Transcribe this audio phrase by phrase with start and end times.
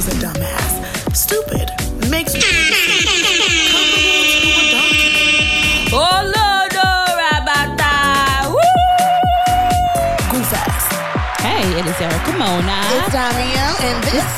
[0.00, 1.14] is a dumbass.
[1.14, 1.68] Stupid.
[2.08, 5.12] Makes you comparable to a donkey.
[5.92, 7.94] Oh Lord, oh, Rabata.
[8.48, 8.76] Woo!
[10.30, 10.86] Goof ass.
[11.42, 12.80] Hey, it is Erica Mona.
[12.96, 14.28] It's Damiel, and this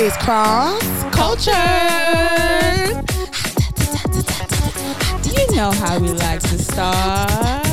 [0.00, 0.82] is Cross
[1.14, 1.70] Culture.
[5.36, 7.71] You know how we like to start.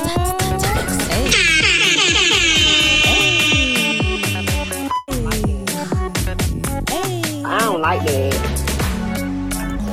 [7.90, 8.32] Like that.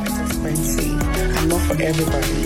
[0.04, 0.90] Transparency.
[0.92, 2.36] I know for everybody.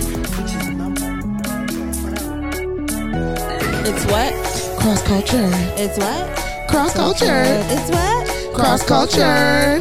[3.91, 4.33] It's what?
[4.81, 5.51] Cross Culture.
[5.77, 6.69] It's what?
[6.69, 7.43] Cross Culture.
[7.69, 8.55] It's what?
[8.55, 9.81] Cross Culture.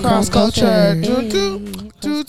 [0.00, 0.94] Cross Culture.
[0.94, 1.10] Back
[2.00, 2.22] Doo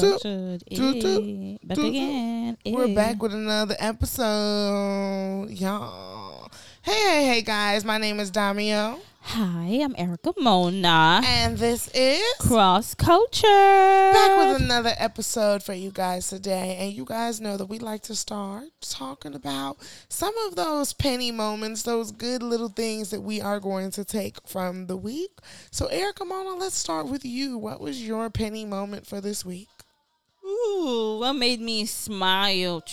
[0.99, 1.87] doo.
[1.87, 2.57] again.
[2.65, 2.95] We're Hey.
[2.95, 6.49] back with another episode, y'all.
[6.81, 7.85] Hey, hey, hey, guys.
[7.85, 11.21] My name is Damio, Hi, I'm Erica Mona.
[11.25, 13.41] and this is Cross Culture.
[14.13, 16.77] back with another episode for you guys today.
[16.79, 19.77] And you guys know that we like to start talking about
[20.09, 24.35] some of those penny moments, those good little things that we are going to take
[24.47, 25.31] from the week.
[25.71, 27.57] So, Erica Mona, let's start with you.
[27.57, 29.67] What was your penny moment for this week?
[30.45, 32.83] Ooh, what made me smile?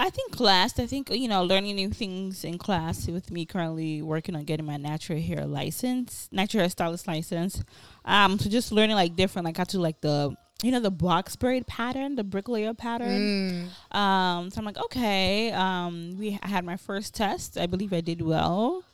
[0.00, 0.78] I think class.
[0.78, 3.08] I think you know, learning new things in class.
[3.08, 7.62] With me currently working on getting my natural hair license, natural hair stylist license.
[8.04, 11.36] Um, so just learning like different, like how to like the you know the box
[11.36, 13.68] braid pattern, the bricklayer pattern.
[13.92, 15.50] Um, so I'm like, okay.
[15.52, 17.58] Um, we I had my first test.
[17.58, 18.84] I believe I did well.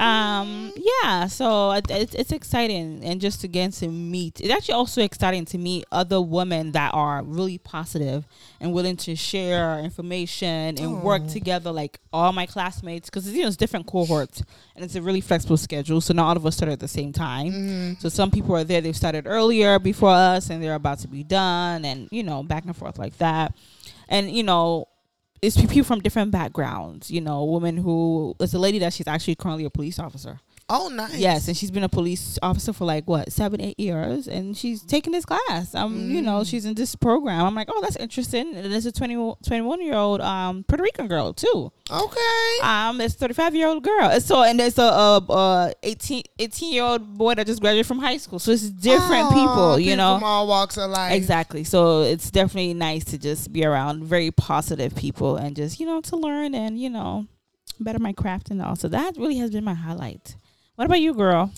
[0.00, 1.26] Um, yeah.
[1.26, 4.40] So it's it's exciting, and just again to meet.
[4.40, 8.26] It's actually also exciting to meet other women that are really positive
[8.60, 13.48] and willing to share information and work together, like all my classmates, because you know
[13.48, 14.42] it's different cohorts,
[14.74, 16.00] and it's a really flexible schedule.
[16.00, 17.96] So not all of us start at the same time.
[18.00, 21.22] So some people are there; they've started earlier before us, and they're about to be
[21.22, 23.54] done, and you know back and forth like that.
[24.08, 24.88] And you know,
[25.44, 27.10] it's people from different backgrounds.
[27.10, 30.40] You know, women who it's a lady that she's actually currently a police officer.
[30.68, 31.16] Oh, nice.
[31.16, 34.82] Yes, and she's been a police officer for like what seven, eight years, and she's
[34.82, 35.74] taking this class.
[35.74, 37.44] Um, you know, she's in this program.
[37.44, 38.54] I'm like, oh, that's interesting.
[38.56, 41.70] And there's a 20, 21 year old um Puerto Rican girl too.
[41.90, 42.58] Okay.
[42.62, 44.08] Um, a 35 year old girl.
[44.08, 47.86] And So and there's a, a, a 18, 18 year old boy that just graduated
[47.86, 48.38] from high school.
[48.38, 49.78] So it's different Aw, people.
[49.78, 51.12] You know, from all walks of life.
[51.12, 51.64] Exactly.
[51.64, 56.00] So it's definitely nice to just be around very positive people and just, you know,
[56.02, 57.26] to learn and, you know,
[57.80, 58.76] better my craft and all.
[58.76, 60.36] So that really has been my highlight.
[60.76, 61.52] What about you, girl?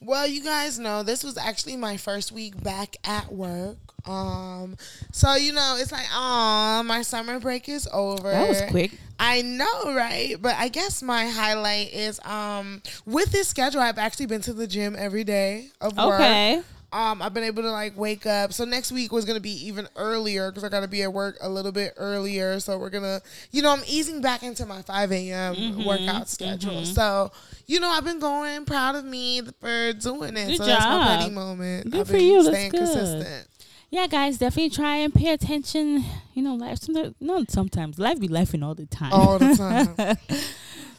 [0.00, 3.76] Well, you guys know this was actually my first week back at work.
[4.08, 4.76] Um,
[5.12, 8.30] so you know, it's like, oh, my summer break is over.
[8.30, 8.92] That was quick.
[9.18, 10.36] I know, right?
[10.40, 14.66] But I guess my highlight is um with this schedule, I've actually been to the
[14.66, 16.20] gym every day of work.
[16.20, 16.62] Okay.
[16.92, 18.52] Um, I've been able to like wake up.
[18.52, 21.48] So next week was gonna be even earlier because I gotta be at work a
[21.48, 22.58] little bit earlier.
[22.58, 23.20] So we're gonna,
[23.52, 25.54] you know, I'm easing back into my 5 a.m.
[25.54, 26.84] Mm-hmm, workout schedule.
[26.84, 27.30] So,
[27.66, 28.64] you know, I've been going.
[28.64, 30.48] Proud of me for doing it.
[30.48, 31.18] Good so that's my job.
[31.20, 31.90] petty moment.
[31.90, 32.42] Good I've for been you.
[32.42, 32.78] That's Staying good.
[32.80, 33.46] consistent.
[33.90, 36.04] Yeah, guys, definitely try and pay attention.
[36.34, 37.98] You know, life sometimes not sometimes.
[37.98, 39.12] Life be laughing all the time.
[39.12, 40.16] All the time.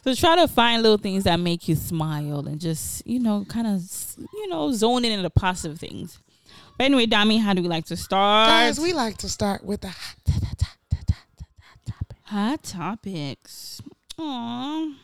[0.04, 3.66] So try to find little things that make you smile and just, you know, kind
[3.68, 3.82] of,
[4.18, 6.18] you know, zone in on the positive things.
[6.76, 8.48] But anyway, Dami, how do we like to start?
[8.48, 9.94] Guys, we like to start with the
[12.32, 13.82] Hot topics.
[14.18, 14.94] Aww.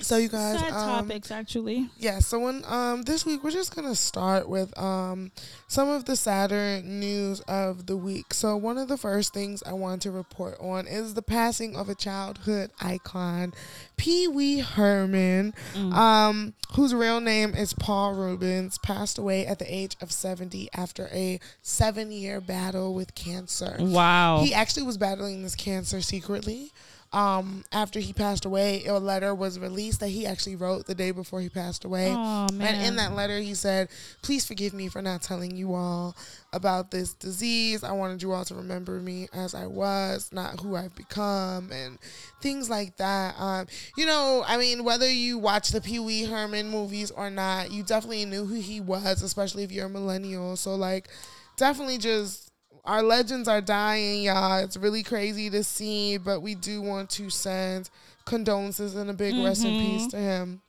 [0.00, 1.88] So you guys Sad um, topics, actually.
[1.98, 5.32] Yeah, so when um this week we're just gonna start with um
[5.68, 8.32] some of the sadder news of the week.
[8.34, 11.88] So one of the first things I want to report on is the passing of
[11.88, 13.52] a childhood icon,
[13.96, 19.96] Pee Wee Herman, um, whose real name is Paul Reubens, passed away at the age
[20.00, 23.76] of seventy after a seven year battle with cancer.
[23.78, 24.40] Wow.
[24.44, 26.70] He actually was battling this cancer secretly.
[27.16, 31.12] Um, after he passed away, a letter was released that he actually wrote the day
[31.12, 32.12] before he passed away.
[32.12, 33.88] Aw, And in that letter, he said,
[34.20, 36.14] Please forgive me for not telling you all
[36.52, 37.82] about this disease.
[37.82, 41.98] I wanted you all to remember me as I was, not who I've become, and
[42.42, 43.34] things like that.
[43.40, 43.66] Um,
[43.96, 47.82] you know, I mean, whether you watch the Pee Wee Herman movies or not, you
[47.82, 50.54] definitely knew who he was, especially if you're a millennial.
[50.56, 51.08] So, like,
[51.56, 52.50] definitely just
[52.86, 54.58] our legends are dying, y'all.
[54.58, 57.90] It's really crazy to see, but we do want to send
[58.24, 60.10] condolences and a big rest in peace mm-hmm.
[60.10, 60.62] to him.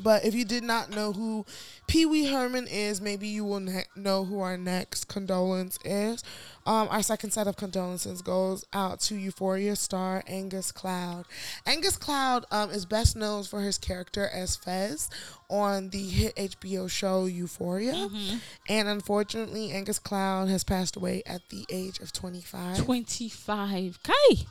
[0.00, 1.46] But if you did not know who
[1.86, 6.22] Pee Wee Herman is, maybe you will ne- know who our next condolence is.
[6.66, 11.26] Um, our second set of condolences goes out to Euphoria star Angus Cloud.
[11.66, 15.10] Angus Cloud um, is best known for his character as Fez
[15.48, 17.92] on the hit HBO show Euphoria.
[17.92, 18.36] Mm-hmm.
[18.68, 22.78] And unfortunately, Angus Cloud has passed away at the age of 25.
[22.78, 23.98] 25.
[24.02, 24.46] Kai.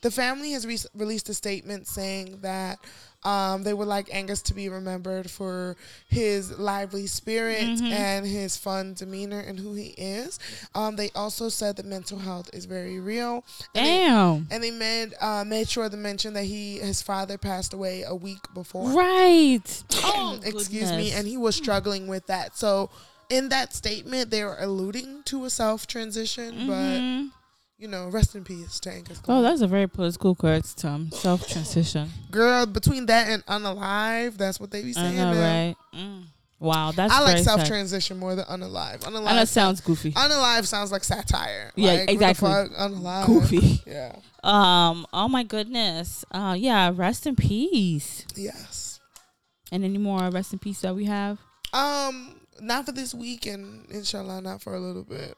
[0.00, 2.78] The family has re- released a statement saying that
[3.26, 5.76] um, they would like Angus to be remembered for
[6.08, 7.90] his lively spirit Mhm.
[7.92, 10.38] and his fun demeanor and who he is.
[10.74, 13.44] Um, they also said that mental health is very real.
[13.74, 13.86] And
[14.50, 18.02] they, and they made uh, made sure to mention that he his father passed away
[18.02, 18.90] a week before.
[18.90, 19.82] Right.
[20.04, 22.56] Oh, Excuse me, and he was struggling with that.
[22.56, 22.90] So
[23.28, 27.30] in that statement, they were alluding to a self transition, but Mhm.
[27.78, 29.20] You know, rest in peace to Angus.
[29.28, 31.10] Oh, that's a very political correct term.
[31.10, 32.08] Self transition.
[32.30, 35.16] Girl, between that and unalive, that's what they be I saying.
[35.16, 35.40] know, now.
[35.40, 35.76] right?
[35.94, 36.22] Mm.
[36.58, 39.00] Wow, that's I like self transition more than unalive.
[39.00, 40.12] Unalive, And that sounds goofy.
[40.12, 41.70] unalive sounds like satire.
[41.76, 42.48] Yeah, Like, exactly.
[42.48, 43.26] Unalive.
[43.26, 43.82] Goofy.
[43.86, 44.16] Yeah.
[44.42, 45.06] Um.
[45.12, 46.24] Oh my goodness.
[46.30, 46.54] Uh.
[46.58, 46.92] Yeah.
[46.94, 48.24] Rest in peace.
[48.34, 49.00] Yes.
[49.70, 51.38] And any more rest in peace that we have?
[51.74, 52.40] Um.
[52.58, 55.36] Not for this week, and inshallah, not for a little bit.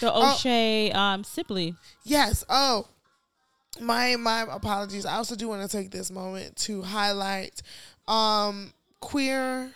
[0.00, 0.32] The Oh.
[0.34, 1.74] O'Shae um Sibley.
[2.04, 2.44] Yes.
[2.48, 2.88] Oh,
[3.80, 5.04] my my apologies.
[5.06, 7.62] I also do want to take this moment to highlight
[8.06, 9.70] um queer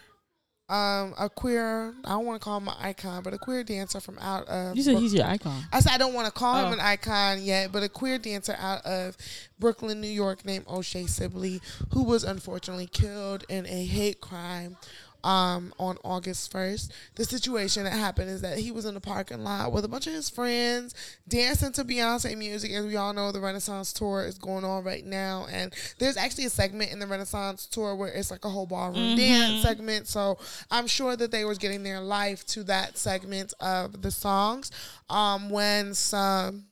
[0.69, 4.01] um a queer I don't want to call him an icon, but a queer dancer
[4.01, 5.63] from out of You said he's your icon.
[5.73, 6.67] I said I don't want to call Oh.
[6.67, 9.17] him an icon yet, but a queer dancer out of
[9.59, 11.61] Brooklyn, New York, named O'Shae Sibley,
[11.93, 14.77] who was unfortunately killed in a hate crime
[15.25, 16.93] um, on August first.
[17.15, 20.07] The situation that happened is that he was in the parking lot with a bunch
[20.07, 20.95] of his friends
[21.29, 22.73] dancing to Beyonce music.
[22.73, 26.47] As we all know, the Renaissance tour is going on right now, and there's actually
[26.47, 29.17] a segment in the Renaissance tour where it's like a whole ballroom Mhm.
[29.17, 30.09] dance segment.
[30.09, 30.39] So
[30.71, 34.71] I'm sure that they was getting their life to that segment of the songs.
[35.09, 36.65] Um, when some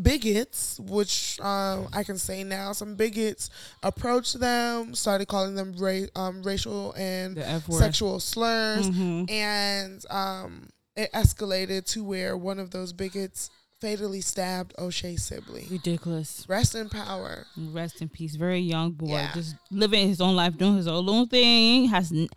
[0.00, 3.50] bigots, which um, I can say now, some bigots
[3.82, 7.78] approached them, started calling them ra- um, racial and The F word.
[7.78, 9.30] sexual slurs, Mhm.
[9.30, 13.50] and um, it escalated to where one of those bigots
[13.80, 15.66] fatally stabbed O'Shae Sibley.
[15.70, 16.46] Ridiculous.
[16.48, 17.46] Rest in power.
[17.56, 18.34] Rest in peace.
[18.34, 19.34] Very young boy, Yeah.
[19.34, 21.88] just living his own life, doing his own thing.
[21.88, 22.28] Has n-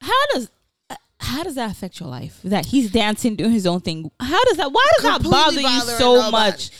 [0.00, 0.48] how does
[1.20, 2.40] how does that affect your life?
[2.44, 4.10] That he's dancing, doing his own thing.
[4.20, 4.72] How does that?
[4.72, 6.70] Why does that Completely bother you so much?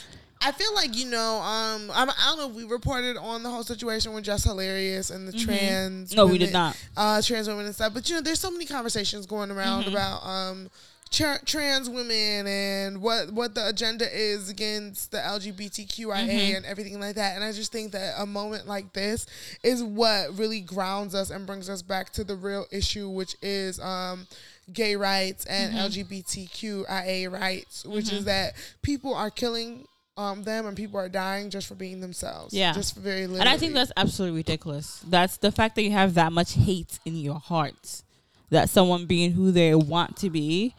[0.40, 3.50] I feel like you know, um, I'm, I don't know if we reported on the
[3.50, 6.10] whole situation with Jess Hilarious and the trans.
[6.10, 6.16] Mm-hmm.
[6.16, 6.76] No, we did not.
[6.96, 7.92] uh, trans women and stuff.
[7.92, 9.90] But you know, there's so many conversations going around Mm-hmm.
[9.96, 10.70] about um,
[11.10, 16.56] tra- trans women and what what the agenda is against the LGBTQIA Mm-hmm.
[16.56, 17.34] and everything like that.
[17.34, 19.26] And I just think that a moment like this
[19.62, 23.78] is what really grounds us and brings us back to the real issue, which is
[23.80, 24.26] um,
[24.72, 26.12] gay rights and Mm-hmm.
[26.12, 29.86] LGBTQIA rights, which is that people are killing.
[30.16, 32.52] Um, them and people are dying just for being themselves.
[32.52, 32.72] Yeah.
[32.72, 33.38] just for very little.
[33.38, 35.00] And I think that's absolutely ridiculous.
[35.06, 38.02] That's the fact that you have that much hate in your heart.
[38.50, 40.74] That someone being who they want to be,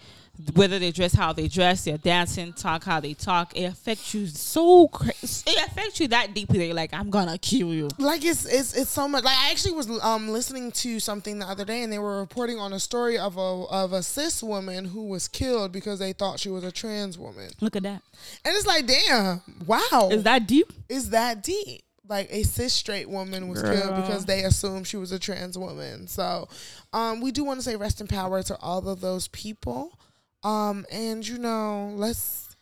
[0.54, 4.26] whether they dress how they dress, they're dancing, talk how they talk, it affects you
[4.28, 5.44] so crazy.
[5.52, 7.90] It affects you that deeply that you're like, I'm gonna kill you.
[7.98, 11.46] like it's it's it's so much like I actually was um listening to something the
[11.46, 14.86] other day and they were reporting on a story of a of a cis woman
[14.86, 17.50] who was killed because they thought she was a trans woman.
[17.60, 18.02] Look at that.
[18.46, 20.10] And it's like, damn, wow.
[20.12, 20.72] Is that deep?
[20.88, 21.84] is that deep?
[22.08, 23.76] Like a cis straight woman was Girl.
[23.78, 26.08] killed because they assumed she was a trans woman.
[26.08, 26.48] So
[26.94, 30.00] um we do want to say rest in power to all of those people.
[30.44, 32.56] Um and you know, let's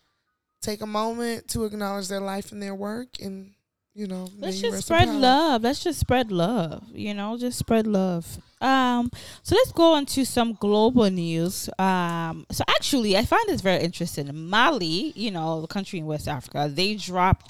[0.61, 3.51] take a moment to acknowledge their life and their work and
[3.93, 5.17] you know, Let's just spread power.
[5.17, 5.63] love.
[5.63, 6.83] Let's just spread love.
[6.93, 8.37] You know, just spread love.
[8.61, 9.09] Um,
[9.41, 11.67] so let's go on to some global news.
[11.79, 14.29] Um, so actually, I find this very interesting.
[14.49, 17.49] Mali, you know, the country in West Africa, they dropped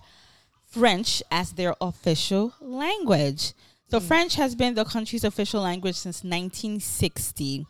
[0.68, 3.52] French as their official language.
[3.90, 7.66] So French has been the country's official language since 1960.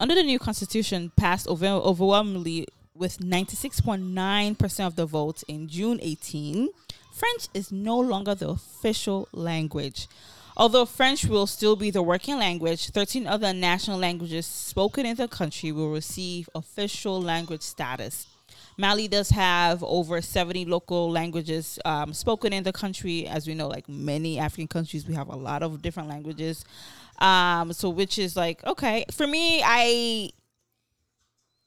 [0.00, 6.70] Under the new constitution, passed over, overwhelmingly with 96.9% of the votes in June 18,
[7.12, 10.08] French is no longer the official language.
[10.56, 15.28] Although French will still be the working language, 13 other national languages spoken in the
[15.28, 18.26] country will receive official language status.
[18.78, 23.26] Mali does have over 70 local languages um, spoken in the country.
[23.26, 26.64] As we know, like many African countries, we have a lot of different languages.
[27.20, 30.30] Um, so, which is like, okay, for me, I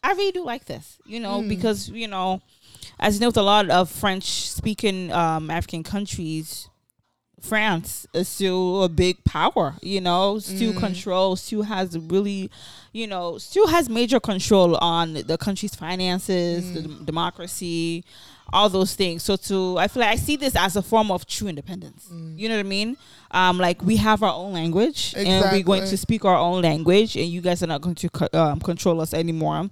[0.03, 2.41] I really do like this, you know, because you know,
[2.99, 6.67] as you know, with a lot of French speaking um, African countries,
[7.39, 10.77] France is still a big power, you know, still Mm.
[10.79, 12.49] control, still has really,
[12.93, 16.83] you know, still has major control on the country's finances, the Mm.
[16.83, 18.03] dem- democracy,
[18.53, 19.23] all those things.
[19.23, 22.07] So to, I feel like I see this as a form of true independence.
[22.11, 22.37] Mm.
[22.37, 22.97] You know what I mean?
[23.31, 27.15] Um, like we have our own language, and we're going to speak our own language,
[27.15, 29.69] and you guys are not going to co- um, control us anymore.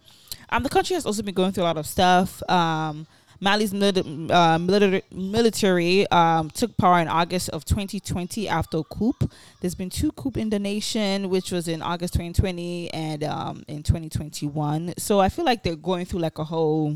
[0.49, 2.41] Um, the country has also been going through a lot of stuff.
[2.49, 3.07] Um,
[3.43, 9.15] Mali's mili- uh, military, military um, took power in August of 2020 after a coup.
[9.59, 13.81] There's been two coups in the nation, which was in August 2020 and um, in
[13.81, 14.93] 2021.
[14.97, 16.95] So I feel like they're going through like a whole.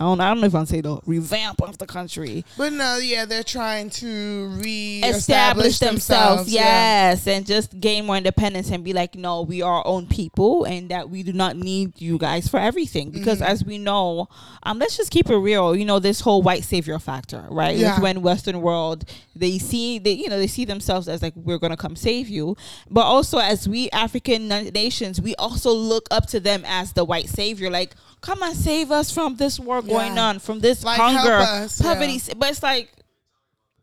[0.00, 0.20] I don't.
[0.20, 3.42] I don't know if I'm say the revamp of the country But no, yeah, they're
[3.42, 7.10] trying to re establish themselves, yeah.
[7.10, 10.64] yes, and just gain more independence and be like, no, we are our own people,
[10.64, 13.10] and that we do not need you guys for everything.
[13.10, 13.46] Because Mhm.
[13.46, 14.28] as we know,
[14.62, 15.76] um, let's just keep it real.
[15.76, 17.76] You know, this whole white savior factor, right?
[17.76, 17.92] Yeah.
[17.92, 19.04] It's when Western world
[19.36, 22.56] they see they you know they see themselves as like we're gonna come save you,
[22.90, 27.28] but also as we African nations, we also look up to them as the white
[27.28, 27.94] savior, like.
[28.22, 30.28] Come and save us from this war going Yeah.
[30.28, 31.92] on, from this Like, hunger, us, yeah.
[31.92, 32.20] poverty.
[32.36, 32.90] But it's like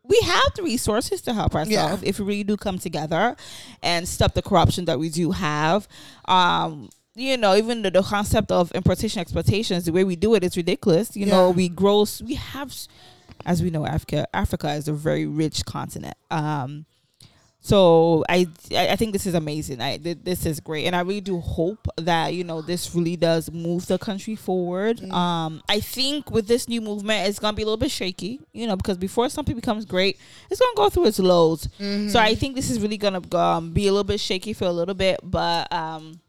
[0.02, 2.08] we have the resources to help ourselves Yeah.
[2.08, 3.36] if we really do come together
[3.82, 5.86] and stop the corruption that we do have.
[6.26, 10.42] Um, you know, even the, the concept of importation exploitation, the way we do it,
[10.42, 11.14] it is ridiculous.
[11.16, 12.74] You know, we grow, we have,
[13.44, 16.16] as we know, Africa, Africa is a very rich continent.
[16.30, 16.86] Um,
[17.62, 19.80] so I, I think this is amazing.
[19.82, 23.16] I th- this is great, and I really do hope that you know this really
[23.16, 24.98] does move the country forward.
[24.98, 25.12] Mm.
[25.12, 28.66] Um, I think with this new movement, it's gonna be a little bit shaky, you
[28.66, 30.18] know, because before something becomes great,
[30.50, 31.68] it's gonna go through its lows.
[31.78, 32.10] Mhm.
[32.10, 34.72] So I think this is really gonna um, be a little bit shaky for a
[34.72, 36.20] little bit, but um,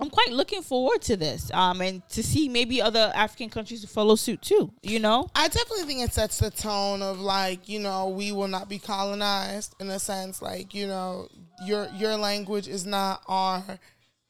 [0.00, 1.50] I'm quite looking forward to this.
[1.52, 4.72] Um, and to see maybe other African countries follow suit too.
[4.82, 5.28] You know.
[5.34, 8.78] I definitely think it sets the tone of like you know we will not be
[8.78, 11.28] colonized in a sense like you know
[11.64, 13.62] your your language is not our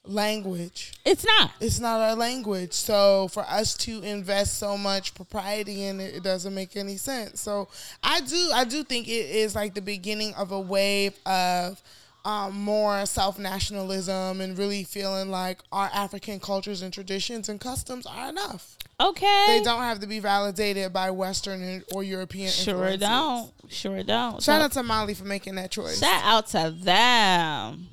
[0.04, 1.50] language It's not.
[1.60, 6.22] it's not our language so for us to invest so much propriety in it it
[6.22, 7.68] doesn't make any sense so
[8.04, 11.82] i do i do think it is like the beginning of a wave of
[12.26, 18.28] um, more self-nationalism and really feeling like our african cultures and traditions and customs are
[18.30, 19.44] enough Okay.
[19.48, 22.50] they don't have to be validated by Western or European.
[22.50, 23.00] Sure influences.
[23.00, 23.52] don't.
[23.70, 24.42] Sure don't.
[24.42, 25.98] Shout So- out to Mali for making that choice.
[26.00, 27.88] Shout out to them.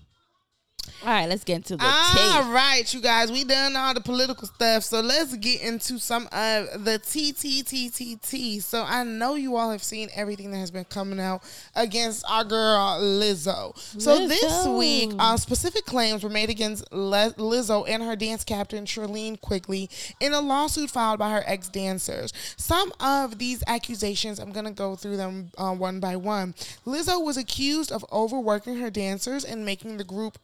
[1.06, 2.54] All right, let's get into the All tape.
[2.54, 6.86] right, you guys, we done all the political stuff, so let's get into some of
[6.86, 8.62] the TTTTT.
[8.64, 11.44] So I know you all have seen everything that has been coming out
[11.76, 13.78] against our girl Lizzo.
[14.00, 18.86] So this week, uh, specific claims were made against Le- Lizzo and her dance captain
[18.86, 19.90] Shirlene Quigley
[20.22, 22.32] in a lawsuit filed by her ex dancers.
[22.56, 26.54] Some of these accusations, I'm gonna go through them uh, one by one.
[26.86, 30.38] Lizzo was accused of overworking her dancers and making the group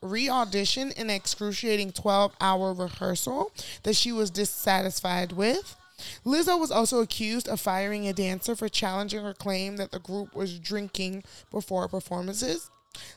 [0.50, 3.52] re-audition an excruciating 12-hour rehearsal
[3.84, 5.76] that she was dissatisfied with.
[6.26, 10.34] Lizzo was also accused of firing a dancer for challenging her claim that the group
[10.34, 12.72] was drinking before performances.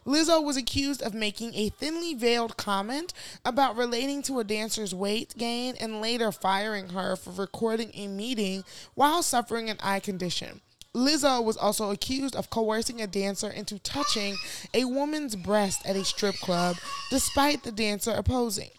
[0.04, 5.34] Lizzo was accused of making a thinly veiled comment about relating to a dancer's weight
[5.38, 10.60] gain and later firing her for recording a meeting while suffering an eye condition.
[10.94, 14.36] Lizzo was also accused of coercing a dancer into touching
[14.74, 16.76] a woman's breast at a strip club
[17.10, 18.70] despite the dancer opposing.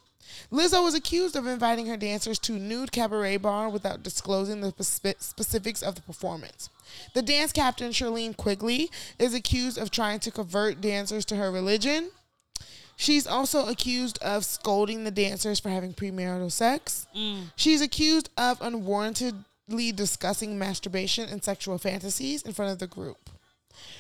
[0.52, 5.20] Lizzo was accused of inviting her dancers to nude cabaret bar without disclosing the spe-
[5.20, 6.70] specifics of the performance.
[7.14, 12.12] The dance captain Shirlene Quigley is accused of trying to convert dancers to her religion.
[12.96, 17.08] She's also accused of scolding the dancers for having premarital sex.
[17.16, 17.52] Mm.
[17.56, 23.30] She's accused of unwarrantedly discussing masturbation and sexual fantasies in front of the group.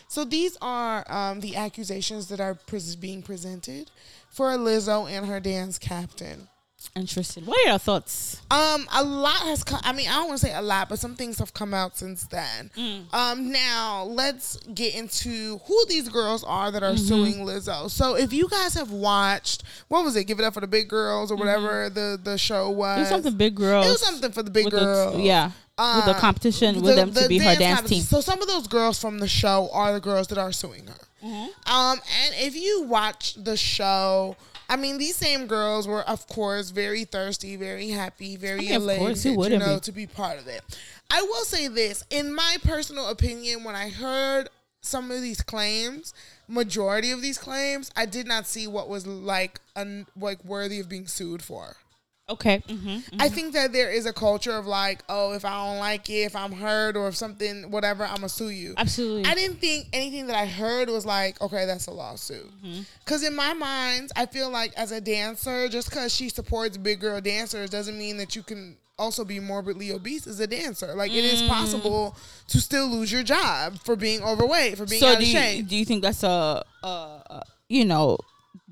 [0.07, 3.89] So these are um, the accusations that are pres- being presented
[4.29, 6.47] for Lizzo and her dance captain.
[6.95, 7.45] Interesting.
[7.45, 8.41] What are your thoughts?
[8.51, 9.79] Um, a lot has come.
[9.83, 11.97] I mean, I don't want to say a lot, but some things have come out
[11.97, 12.69] since then.
[13.13, 17.89] Um, now let's get into who these girls are that are suing Lizzo.
[17.89, 20.25] So, if you guys have watched, what was it?
[20.25, 22.97] Give it up for the big girls or whatever the the show was.
[22.97, 23.85] It was something big girls.
[23.87, 25.19] It was something for the big girls.
[25.19, 25.47] yeah.
[25.77, 28.01] with the Uh, competition with the- them to the be her dance team.
[28.03, 30.99] So some of those girls from the show are the girls that are suing her.
[31.25, 31.73] Mm-hmm.
[31.73, 34.35] Um, and if you watch the show,
[34.69, 38.89] I mean, these same girls were, of course, very thirsty, very happy, very I mean,
[38.89, 39.79] elated, you know, be?
[39.81, 40.61] to be part of it.
[41.11, 44.49] I will say this, in my personal opinion, when I heard
[44.81, 46.13] some of these claims,
[46.47, 50.89] majority of these claims, I did not see what was like un, like worthy of
[50.89, 51.75] being sued for.
[52.29, 52.63] Okay.
[52.67, 53.35] hmm I mm-hmm.
[53.35, 56.35] think that there is a culture of like, oh, if I don't like it, if
[56.35, 58.73] I'm hurt, or if something, whatever, I'm gonna sue you.
[58.77, 59.29] Absolutely.
[59.29, 62.49] I didn't think anything that I heard was like, okay, that's a lawsuit.
[62.63, 62.81] Mm-hmm.
[63.03, 67.01] Because in my mind, I feel like as a dancer, just because she supports big
[67.01, 70.93] girl dancers doesn't mean that you can also be morbidly obese as a dancer.
[70.95, 71.49] Like it is mm.
[71.49, 72.15] possible
[72.47, 75.37] to still lose your job for being overweight, for being so out do of you,
[75.37, 75.67] shape.
[75.67, 78.17] do you think that's a, a, a you know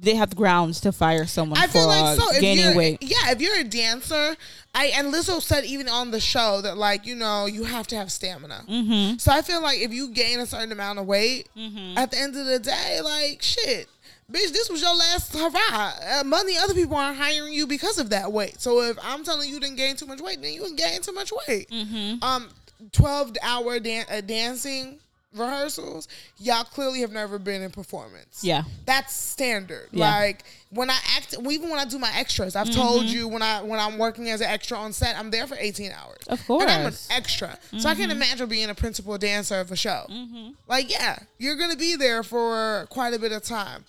[0.02, 2.34] they have grounds to fire someone I for feel like so.
[2.34, 2.98] If gaining weight?
[3.02, 4.36] yeah, if you're a dancer,
[4.74, 7.96] I and Lizzo said even on the show that like you know you have to
[7.96, 8.64] have stamina.
[8.68, 9.18] Mm-hmm.
[9.18, 11.50] So I feel like if you gain a certain amount of weight,
[11.96, 13.88] at the end of the day, like shit,
[14.32, 15.94] bitch, this was your last hurrah.
[16.20, 18.60] Uh, money, other people aren't hiring you because of that weight.
[18.60, 21.14] So if I'm telling you didn't gain too much weight, then you didn't gain too
[21.14, 21.70] much weight.
[21.70, 22.24] Mm-hmm.
[22.24, 22.50] Um,
[22.92, 25.00] twelve hour dan- uh, dancing
[25.34, 26.08] rehearsals,
[26.38, 28.44] y'all clearly have never been in performance.
[28.44, 28.64] Yeah.
[28.86, 29.88] That's standard.
[29.92, 30.10] Yeah.
[30.10, 33.16] Like when I act, even when I do my extras, I've told mm-hmm.
[33.16, 35.92] you when I when I'm working as an extra on set, I'm there for 18
[35.92, 36.18] hours.
[36.28, 37.08] Of and I'm an course.
[37.12, 38.12] extra, so I can mm-hmm.
[38.12, 40.06] imagine being a principal dancer of a show.
[40.10, 40.52] Mm-hmm.
[40.68, 43.86] Like, yeah, you're gonna be there for quite a bit of time.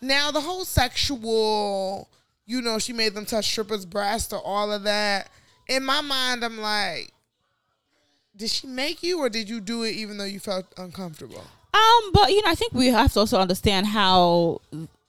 [0.00, 2.08] Now, the whole sexual,
[2.46, 5.30] you know, she made them touch strippers' breasts or all of that.
[5.66, 7.13] In my mind, I'm like,
[8.36, 11.44] did she make you, or did you do it even though you felt uncomfortable?
[11.72, 14.60] Um, but you know, I think we have to also understand how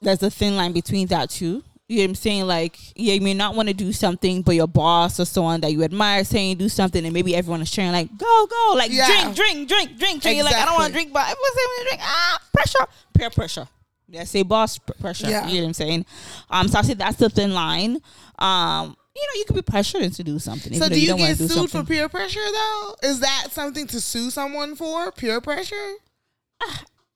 [0.01, 1.63] there's a thin line between that too.
[1.88, 2.48] You know what I'm saying?
[2.48, 5.72] Like, yeah, you may not want to do something, but your boss or someone that
[5.72, 9.05] you admire saying do something, and maybe everyone is cheering, like, go, go, like, Yeah.
[9.05, 10.25] drink, drink, drink, drink.
[10.25, 12.01] And you're like, I don't want to drink, but everyone's saying to drink.
[12.03, 13.67] Ah, pressure, peer pressure.
[14.10, 15.27] Yeah, say boss pressure.
[15.29, 15.48] Yeah.
[15.48, 16.05] You know what I'm saying?
[16.50, 18.00] Um, so I say that's the thin line.
[18.39, 20.74] Um, you know, you could be pressured into do something.
[20.74, 21.81] So do you, don't get do sued something.
[21.84, 22.95] for peer pressure though?
[23.03, 25.12] Is that something to sue someone for?
[25.12, 25.93] Peer pressure?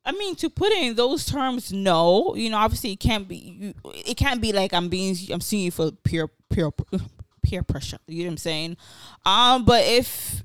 [0.05, 2.35] I mean, to put it in those terms, no.
[2.35, 3.35] You know, obviously, it can't be.
[3.35, 5.15] You, it can't be like I'm being.
[5.31, 6.71] I'm suing you for peer peer
[7.43, 7.99] peer pressure.
[8.07, 8.77] You know what I'm saying?
[9.25, 10.41] Um, but if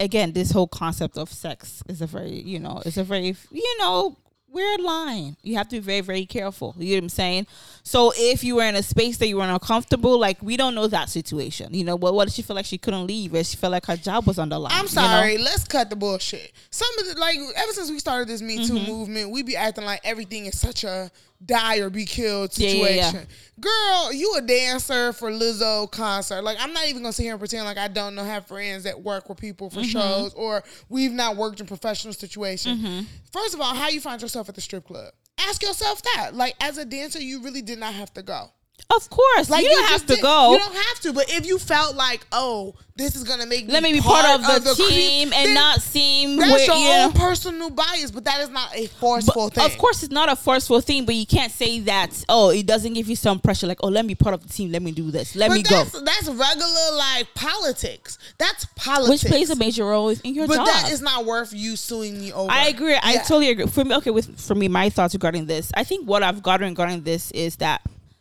[0.00, 3.78] again, this whole concept of sex is a very, you know, it's a very, you
[3.78, 4.16] know,
[4.52, 5.36] weird line.
[5.42, 6.74] You have to be very, very careful.
[6.78, 7.46] You know what I'm saying?
[7.82, 10.86] So if you were in a space that you were uncomfortable, like we don't know
[10.88, 11.72] that situation.
[11.74, 13.34] You know, what what did she feel like she couldn't leave?
[13.34, 14.72] Or she felt like her job was on the line.
[14.72, 15.02] I'm you know?
[15.02, 15.38] sorry.
[15.38, 16.52] Let's cut the bullshit.
[16.70, 18.90] Some of the like ever since we started this Me Too Mm-hmm.
[18.90, 21.10] movement, we be acting like everything is such a
[21.44, 22.96] die or be killed Yeah, situation.
[22.96, 23.24] yeah, yeah.
[23.60, 26.42] Girl, you a dancer for Lizzo concert.
[26.42, 28.84] Like I'm not even gonna sit here and pretend like I don't know have friends
[28.84, 29.88] that work with people for Mm-hmm.
[29.90, 32.80] shows or we've not worked in professional situations.
[32.80, 33.00] Mm-hmm.
[33.32, 35.12] First of all, how you find yourself at the strip club?
[35.38, 36.34] Ask yourself that.
[36.34, 38.50] Like as a dancer, you really did not have to go.
[38.88, 40.52] Of course, Like you don't have to did- go.
[40.52, 41.12] You don't have to.
[41.12, 44.26] But if you felt like, oh, this is gonna make me Let me be part,
[44.26, 47.04] of the, cre- team and not seem That's where, your you know.
[47.06, 49.64] own personal bias, but that is not a But forceful thing.
[49.64, 52.24] Of course, it's not a forceful thing, but you can't say that.
[52.28, 53.66] Oh, it doesn't give you some pressure.
[53.66, 54.70] Like, oh, let me be part of the team.
[54.72, 55.34] Let me do this.
[55.34, 55.76] Let but me go.
[55.76, 58.18] that's, that's regular like politics.
[58.38, 59.22] That's politics.
[59.22, 60.56] Which plays a major role in your job.
[60.56, 60.66] but job.
[60.66, 62.50] that is not worth you suing me over.
[62.50, 62.98] I agree.
[63.00, 63.66] I totally agree.
[63.66, 66.68] For me, okay, with for me, my thoughts regarding this, I think what I've gotten
[66.68, 67.80] regarding this is that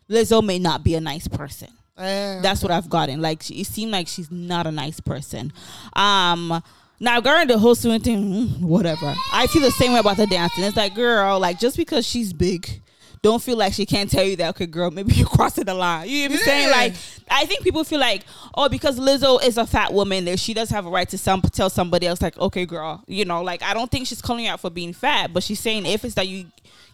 [0.10, 1.70] Lizzo may not be a nice person.
[1.98, 2.40] Yeah.
[2.42, 3.22] That's what I've gotten.
[3.22, 5.54] Like she, it seemed like she's not a nice person.
[5.94, 6.64] Um
[7.02, 9.14] now regarding the whole suing thing, mm, whatever.
[9.32, 10.64] I feel the same way about the dancing.
[10.64, 12.82] It's like, girl, like just because she's big,
[13.22, 16.08] don't feel like she can't tell you that, okay, girl, maybe you're crossing the line.
[16.10, 16.72] You know what I'm saying?
[16.72, 16.94] Like,
[17.30, 20.70] I think people feel like, oh, because Lizzo is a fat woman, that she does
[20.70, 23.74] have a right to some tell somebody else, like, okay, girl, you know, like I
[23.74, 26.28] don't think she's calling you out for being fat, but she's saying if it's that
[26.28, 26.46] you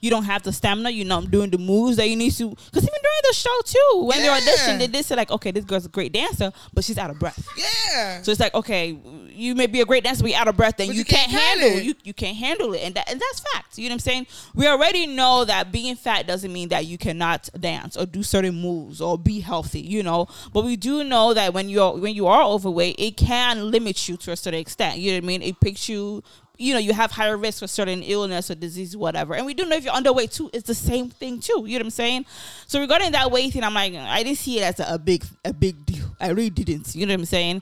[0.01, 2.49] you don't have the stamina, you're not doing the moves that you need to.
[2.49, 4.39] Because even during the show too, when they Yeah.
[4.39, 7.19] auditioned, they did say like, okay, this girl's a great dancer, but she's out of
[7.19, 7.45] breath.
[7.57, 8.21] yeah.
[8.21, 8.97] So it's like, okay,
[9.29, 11.29] you may be a great dancer, but you're out of breath, and you, you can't,
[11.29, 11.83] can't handle it.
[11.83, 13.77] you you can't handle it, and that and that's fact.
[13.77, 14.27] You know what I'm saying?
[14.55, 18.55] We already know that being fat doesn't mean that you cannot dance or do certain
[18.61, 19.81] moves or be healthy.
[19.81, 23.69] You know, but we do know that when you're when you are overweight, it can
[23.71, 24.97] limit you to a certain extent.
[24.99, 25.41] You know what I mean?
[25.41, 26.23] It picks you.
[26.57, 29.35] You know, you have higher risk for certain illness or disease, whatever.
[29.35, 31.63] And we do know if you're underweight too, it's the same thing too.
[31.65, 32.25] You know what I'm saying?
[32.67, 35.25] So regarding that weight thing, I'm like, I didn't see it as a, a big,
[35.43, 36.05] a big deal.
[36.19, 36.95] I really didn't.
[36.95, 37.61] You know what I'm saying?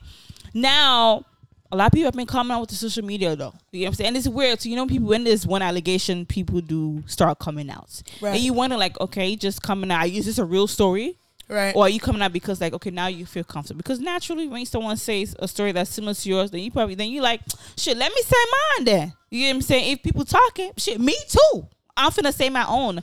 [0.52, 1.24] Now,
[1.72, 3.52] a lot of people have been coming out with the social media though.
[3.72, 4.08] You know what I'm saying?
[4.08, 4.60] And it's weird.
[4.60, 8.34] So you know, people when there's one allegation, people do start coming out, Right.
[8.36, 10.06] and you wonder like, okay, just coming out.
[10.06, 11.16] Is this a real story?
[11.48, 11.74] Right.
[11.74, 13.78] Or are you coming out because like okay now you feel comfortable.
[13.78, 17.10] Because naturally when someone says a story that's similar to yours then you probably then
[17.10, 17.40] you like
[17.76, 19.12] shit let me say mine then.
[19.30, 19.92] You know what I'm saying?
[19.92, 21.68] If people talking shit me too.
[21.96, 22.96] I'm finna say my own.
[22.96, 23.02] Mm.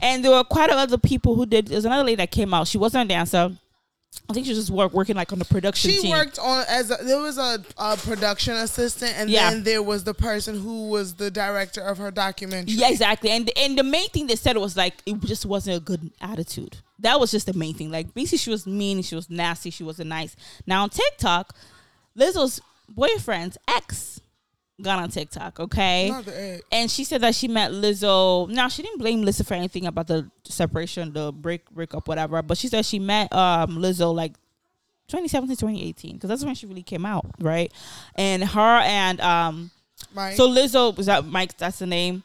[0.00, 2.30] And there were quite a lot of other people who did there's another lady that
[2.30, 2.66] came out.
[2.66, 3.52] She wasn't a dancer
[4.28, 6.10] I think she was just work, working like on the production She team.
[6.10, 9.50] worked on as a, there was a, a production assistant, and Yeah.
[9.50, 12.74] then there was the person who was the director of her documentary.
[12.74, 13.30] Yeah, exactly.
[13.30, 16.76] And and the main thing they said was like it just wasn't a good attitude.
[16.98, 17.90] That was just the main thing.
[17.90, 20.36] Like basically, she was mean, she was nasty, she wasn't nice.
[20.66, 21.54] Now on TikTok,
[22.16, 24.20] Lizzo's boyfriend's ex
[24.80, 25.60] got on TikTok.
[25.60, 26.10] Okay.
[26.10, 26.62] Not the egg.
[26.70, 28.48] And she said that she met Lizzo.
[28.48, 32.42] Now she didn't blame Lizzo for anything about the separation, the break, breakup, whatever.
[32.42, 34.34] But she said she met um, Lizzo like
[35.08, 37.72] 2017, 2018, because that's when she really came out, right?
[38.14, 39.70] And her and um,
[40.14, 40.36] Mike.
[40.36, 41.58] so Lizzo was that Mike?
[41.58, 42.22] That's the name.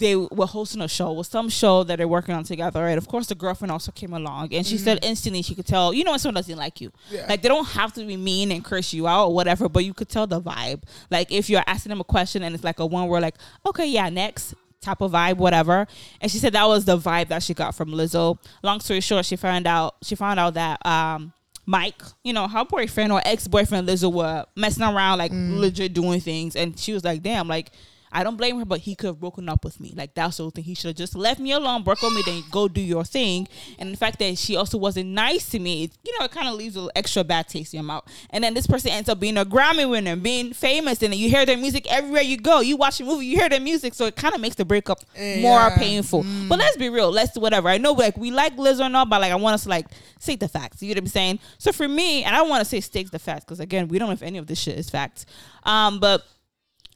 [0.00, 3.06] They were hosting a show with some show that they're working on together, and of
[3.06, 6.10] course the girlfriend also came along, and she said instantly she could tell, you know,
[6.10, 7.26] when someone doesn't like you, Yeah.
[7.28, 9.94] like they don't have to be mean and curse you out or whatever, but you
[9.94, 10.82] could tell the vibe.
[11.10, 13.36] Like if you're asking them a question and it's like a one word, like
[13.66, 15.86] okay, yeah, next type of vibe, whatever.
[16.22, 18.38] And she said that was the vibe that she got from Lizzo.
[18.62, 21.32] Long story short, she found out she found out that um
[21.66, 26.20] Mike, you know, her boyfriend or ex boyfriend Lizzo were messing around, like legit doing
[26.20, 26.56] things.
[26.56, 27.70] And she was like, damn, like,
[28.12, 29.92] I don't blame her, but he could have broken up with me.
[29.96, 30.64] Like, that's the whole thing.
[30.64, 33.46] He should have just left me alone, broke on me, then go do your thing.
[33.78, 36.48] And the fact that she also wasn't nice to me, it, you know, it kind
[36.48, 38.04] of leaves a little extra bad taste in your mouth.
[38.30, 41.28] And then this person ends up being a Grammy winner, being famous, and then you
[41.30, 42.60] hear their music everywhere you go.
[42.60, 43.94] You watch a movie, you hear their music.
[43.94, 45.76] So it kind of makes the breakup more Yeah.
[45.78, 46.24] painful.
[46.48, 47.10] But let's be real.
[47.10, 47.68] Let's do whatever.
[47.68, 49.86] I know like we like Liz or not, but like I want us to like
[50.18, 50.82] state the facts.
[50.82, 51.38] You know what I'm saying?
[51.58, 54.08] So for me, and I want to say stakes the facts because again, we don't
[54.08, 55.26] know if any of this shit is facts.
[55.64, 56.24] Um, but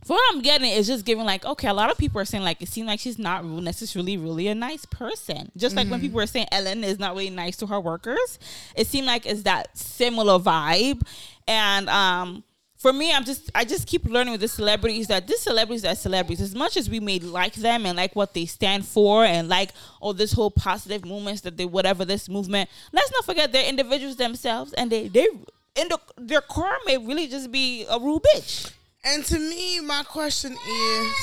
[0.04, 2.44] for what I'm getting is just giving like, okay, a lot of people are saying
[2.44, 5.50] like it seemed like she's not necessarily really a nice person.
[5.56, 8.38] Just like when people are saying Ellen is not really nice to her workers,
[8.76, 11.02] it seemed like it's that similar vibe.
[11.48, 12.44] And um
[12.76, 15.94] for me, I'm just I just keep learning with the celebrities that these celebrities are
[15.94, 16.42] celebrities.
[16.42, 19.70] As much as we may like them and like what they stand for and like
[20.02, 24.16] all this whole positive movements that they whatever this movement, let's not forget they're individuals
[24.16, 25.26] themselves and they they
[25.76, 28.70] in the, their core may really just be a rude bitch.
[29.04, 31.14] And to me, my question is,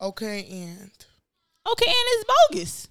[0.00, 0.90] okay, and
[1.66, 2.88] Okay, and it's bogus.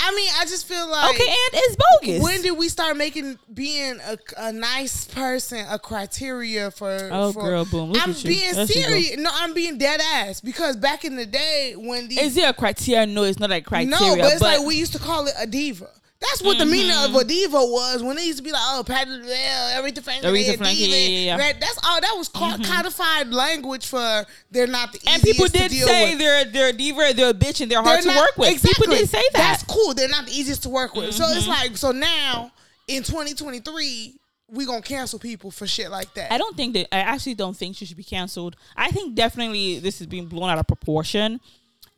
[0.00, 2.22] I mean, I just feel like Okay, and it's bogus.
[2.22, 7.10] when did we start making being a, a nice person a criteria for?
[7.12, 7.92] Oh, for, girl, boom.
[7.92, 8.30] Look I'm at you.
[8.30, 9.18] being she serious.
[9.18, 12.54] No, I'm being dead ass because back in the day when these is there a
[12.54, 13.04] criteria?
[13.06, 13.90] No, it's not a criteria.
[14.16, 15.90] no, but it's like we used to call it a diva.
[16.18, 18.82] That's what the meaning of a diva was when they used to be like, oh,
[18.86, 20.56] Patti LaBelle, Aretha Franklin, Aretha diva.
[20.56, 21.36] Franklin, yeah, yeah, yeah.
[21.36, 22.00] That- That's all.
[22.00, 26.18] That was called codified language for they're not the and people did say with.
[26.18, 28.50] they're they're a diva, they're a bitch, and they're hard They're to not- work with.
[28.50, 28.86] Exactly.
[28.86, 29.38] People did say that.
[29.38, 29.92] That's cool.
[29.92, 31.14] They're not the easiest to work with.
[31.14, 31.36] So Mm-hmm.
[31.38, 32.50] it's like, so now
[32.88, 34.14] in 2023,
[34.48, 36.32] we gonna cancel people for shit like that.
[36.32, 38.56] I don't think that I actually don't think she should be canceled.
[38.76, 41.40] I think definitely this is being blown out of proportion.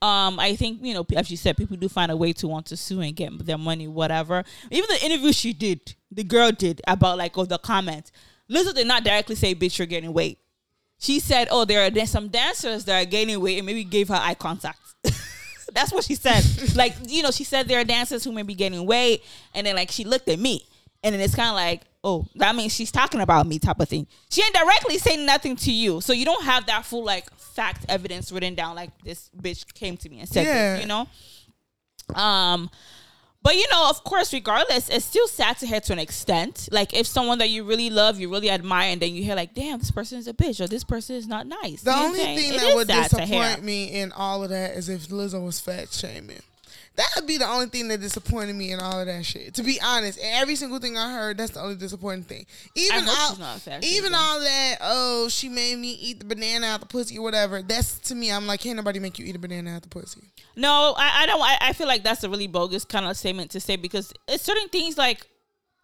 [0.01, 2.67] Um, I think you know, as you said, people do find a way to want
[2.67, 4.45] to sue and get their money, whatever.
[4.71, 8.13] Even the interview she did, the girl did about like oh the comments.
[8.49, 10.39] Lizzo did not directly say, "Bitch, you're gaining weight."
[10.99, 14.21] She said, "Oh, there are some dancers that are gaining weight," and maybe gave her
[14.21, 14.79] eye contact.
[15.73, 16.45] That's what she said.
[16.77, 19.75] like you know, she said there are dancers who may be gaining weight, and then
[19.75, 20.65] like she looked at me,
[21.03, 23.89] and then it's kind of like, oh, that means she's talking about me, type of
[23.89, 24.07] thing.
[24.31, 27.87] She ain't directly saying nothing to you, so you don't have that full like fact
[27.89, 28.75] evidence written down.
[28.77, 30.73] Like this bitch came to me and said Yeah.
[30.75, 31.09] this, you know.
[32.15, 32.71] Um,
[33.43, 36.69] but you know, of course, regardless, it's still sad to hear to an extent.
[36.73, 39.55] Like if someone that you really love, you really admire, and then you hear like,
[39.55, 42.03] "Damn, this person is a bitch," or "This person is not nice." the You know
[42.03, 43.43] what I'm only thing that would sad to hear.
[43.43, 46.41] disappoint me in all of that is if Lizzo was fat shaming.
[46.99, 49.55] That would be the only thing that disappointed me in all of that shit.
[49.55, 52.45] To be honest, and every single thing I heard, that's the only disappointing thing.
[52.75, 54.79] Even all, she's not fat even all that.
[54.81, 57.63] Oh, she made me eat the banana out the pussy or whatever.
[57.63, 58.33] That's to me.
[58.33, 60.23] I'm like, can't nobody make you eat a banana out the pussy.
[60.57, 61.41] No, I, I don't.
[61.41, 64.43] I, I feel like that's a really bogus kind of statement to say because it's
[64.43, 65.25] certain things like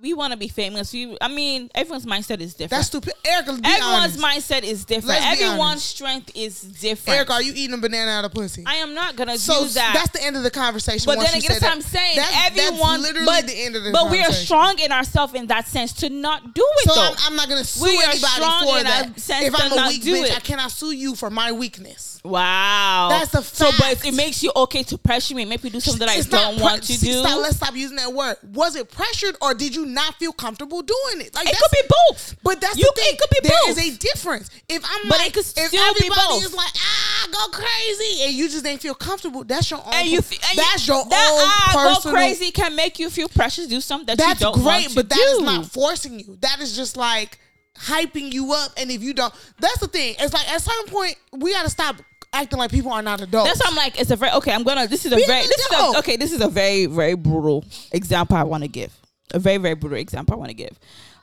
[0.00, 0.92] we want to be famous.
[0.92, 2.70] We, I mean, everyone's mindset is different.
[2.70, 3.14] That's stupid.
[3.24, 4.18] Erica, Everyone's honest.
[4.18, 5.20] mindset is different.
[5.20, 7.16] Let's Everyone's strength is different.
[7.16, 8.64] Erica, are you eating a banana out of pussy?
[8.66, 9.92] I am not gonna so do that.
[9.94, 11.06] that's the end of the conversation.
[11.06, 11.72] But then again, that's what.
[11.72, 12.16] I'm saying.
[12.16, 14.10] That's, Everyone, that's literally but, the end of the conversation.
[14.10, 17.00] but we are strong in ourselves in that sense to not do it So.
[17.00, 19.12] I'm, I'm not gonna sue We anybody for that.
[19.16, 20.36] If I'm a weak bitch, it.
[20.36, 22.13] I cannot sue you for my weakness.
[22.24, 25.80] Wow, That's a So, but it makes you okay to pressure me, make me do
[25.80, 27.12] something that I It's not don't pre- want to do.
[27.20, 28.36] Stop, let's stop using that word.
[28.52, 31.34] Was it pressured or did you not feel comfortable doing it?
[31.34, 32.36] Like it could be both.
[32.42, 33.14] But that's You- the thing.
[33.14, 33.76] it could be There both.
[33.76, 34.50] There is a difference.
[34.68, 36.44] If I'm But it like, could if still be everybody both.
[36.44, 39.92] is like, ah, go crazy, and you just ain't feel comfortable, that's your own.
[39.92, 42.14] and you, and you- that's your that own ah, personal.
[42.14, 43.66] go crazy can make you feel precious.
[43.66, 45.22] Do something that That's you don't great, want to but that do.
[45.22, 46.38] is not forcing you.
[46.40, 47.38] That is just like
[47.78, 48.70] hyping you up.
[48.76, 50.14] And if you don't, that's the thing.
[50.18, 51.96] It's like at some point we got to stop
[52.34, 53.48] acting like people are not adults.
[53.48, 54.52] That's why I'm like, it's a very okay.
[54.52, 54.86] I'm gonna.
[54.86, 55.46] This is a very.
[55.46, 56.16] This is a, okay.
[56.16, 58.92] This is a very very brutal example I want to give.
[59.32, 60.78] a very very brutal example I want to give.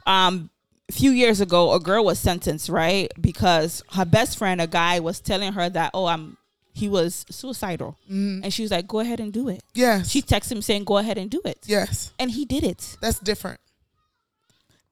[0.08, 0.50] Um,
[0.90, 5.00] a few years ago, a girl was sentenced right because her best friend, a guy,
[5.00, 6.38] was telling her that oh I'm
[6.74, 9.62] he was suicidal, and she was like, go ahead and do it.
[9.74, 10.10] Yes.
[10.10, 12.14] She texted him saying, go ahead and do it, yes.
[12.18, 12.98] and he did it.
[13.02, 13.60] That's different.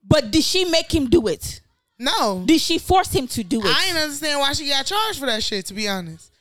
[0.04, 1.62] But did she make him do it?
[2.00, 2.44] No.
[2.46, 3.66] Did she force him to do it?
[3.66, 5.66] I ain't understand why she got charged for that shit.
[5.68, 6.32] To be honest,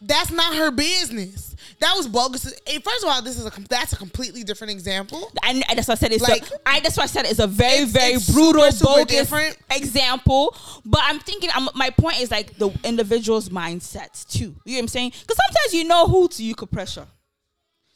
[0.00, 1.54] that's not her business.
[1.80, 2.46] That was bogus.
[2.66, 5.30] Eh, First of all, this is a that's a completely different example.
[5.42, 7.46] and that's why I said it's Like- a, I that's why I said it's a
[7.46, 9.58] very It's- very it's brutal super, super bogus different.
[9.72, 10.56] example.
[10.84, 14.54] But I'm thinking I'm, my point is like the individual's mindsets too.
[14.64, 15.12] You know what I'm saying?
[15.20, 17.06] Because sometimes you know who to you could pressure.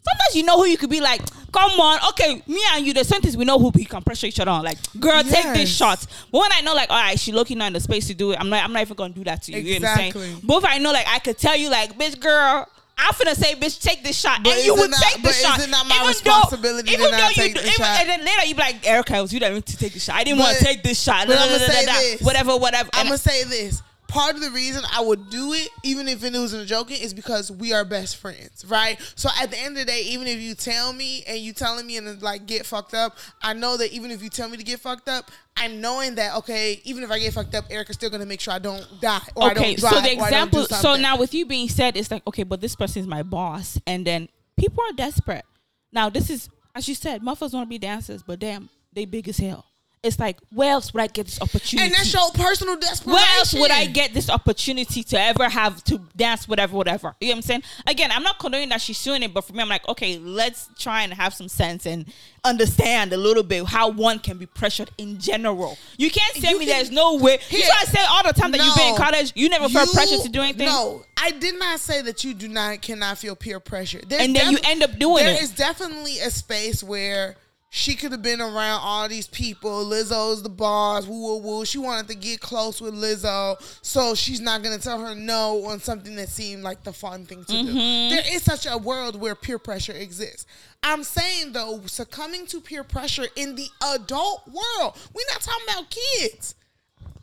[0.02, 1.20] Sometimes you know who you could be like,
[1.52, 4.40] come on, okay, me and you, the sentence we know who we can pressure each
[4.40, 4.64] other on.
[4.64, 6.04] Like, girl, take this shot.
[6.32, 8.32] But when I know, like, all right, she looking not in the space to do
[8.32, 9.58] it, I'm not, I'm not even gonna do that to you.
[9.58, 10.08] You know what I'm saying?
[10.16, 10.40] Exactly.
[10.46, 12.66] But if I know, like, I could tell you, like, bitch, girl.
[13.02, 15.58] I'm finna say, bitch, take this shot, But and you would not- take the shot.
[15.58, 17.98] it not my Even though- responsibility to even though you take do- the even- shot?
[18.00, 19.98] And then later you be like, Erica, it was you that went to take the
[20.00, 20.16] shot.
[20.16, 21.26] I didn't want to take this shot.
[21.26, 21.98] but da, I'ma da, da, say da, da.
[21.98, 22.20] this.
[22.20, 22.90] Whatever, whatever.
[22.92, 23.80] I'm And gonna say this.
[24.10, 27.14] Part of the reason I would do it, even if it was a joking, is
[27.14, 29.00] because we are best friends, right?
[29.14, 31.86] So at the end of the day, even if you tell me and you telling
[31.86, 34.64] me and like get fucked up, I know that even if you tell me to
[34.64, 38.10] get fucked up, I'm knowing that okay, even if I get fucked up, Erica's still
[38.10, 40.48] gonna make sure I don't die or I don't drive so the or I don't
[40.48, 40.64] example.
[40.64, 43.78] So now with you being said, it's like okay, but this person is my boss,
[43.86, 45.44] and then people are desperate.
[45.92, 49.28] Now this is as you said, motherfuckers want to be dancers, but damn, they big
[49.28, 49.69] as hell.
[50.02, 51.84] It's like, where else would I get this opportunity?
[51.86, 53.12] and that's your personal desperation.
[53.12, 57.14] Where else would I get this opportunity to ever have to dance, whatever, whatever?
[57.20, 57.62] You know what I'm saying?
[57.86, 60.70] Again, I'm not condoning that she's suing it, but for me, I'm like, okay, let's
[60.78, 62.06] try and have some sense and
[62.44, 65.76] understand a little bit how one can be pressured in general.
[65.98, 67.38] You can't tell You me can- there's no way.
[67.50, 69.92] You try to say all the time that you've been in college, you never felt
[69.92, 70.64] pressure to do anything.
[70.64, 74.00] No, I did not say that you do not cannot feel peer pressure.
[74.06, 77.36] There's And then you end up doing There There is definitely a space where
[77.72, 79.84] she could have been around all these people.
[79.84, 81.06] Lizzo's the boss.
[81.06, 81.64] Woo woo woo.
[81.64, 85.78] She wanted to get close with Lizzo, so she's not gonna tell her no on
[85.78, 87.66] something that seemed like the fun thing to Mm-hmm.
[87.66, 88.14] do.
[88.16, 90.46] There is such a world where peer pressure exists.
[90.82, 94.98] I'm saying though, succumbing to peer pressure in the adult world.
[95.14, 96.56] We're not talking about kids.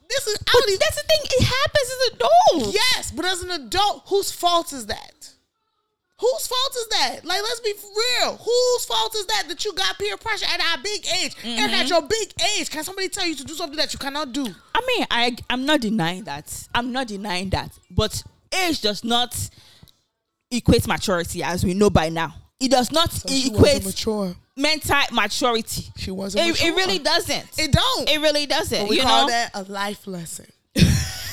[0.10, 1.20] This is I But don't even, that's the thing.
[1.26, 2.14] It happens as
[2.62, 2.74] adults.
[2.74, 5.34] Yes, but as an adult, whose fault is that?
[6.20, 7.20] Whose fault is that?
[7.26, 8.38] Like, let's be real.
[8.38, 11.36] Whose fault is that that you got peer pressure at our big age?
[11.44, 11.74] And Mm-hmm.
[11.76, 14.48] at your big age, can somebody tell you to do something that you cannot do?
[14.74, 16.68] I mean, I I'm not denying that.
[16.74, 17.72] I'm not denying that.
[17.92, 19.36] But age does not
[20.50, 22.34] equate maturity, as we know by now.
[22.60, 24.36] It does not So equate mature.
[24.56, 25.92] mental maturity.
[25.98, 26.68] She wasn't It, mature.
[26.68, 27.46] it really doesn't.
[27.60, 28.10] It don't.
[28.10, 28.80] It really doesn't.
[28.82, 29.30] But we you call know?
[29.30, 30.48] that a life lesson.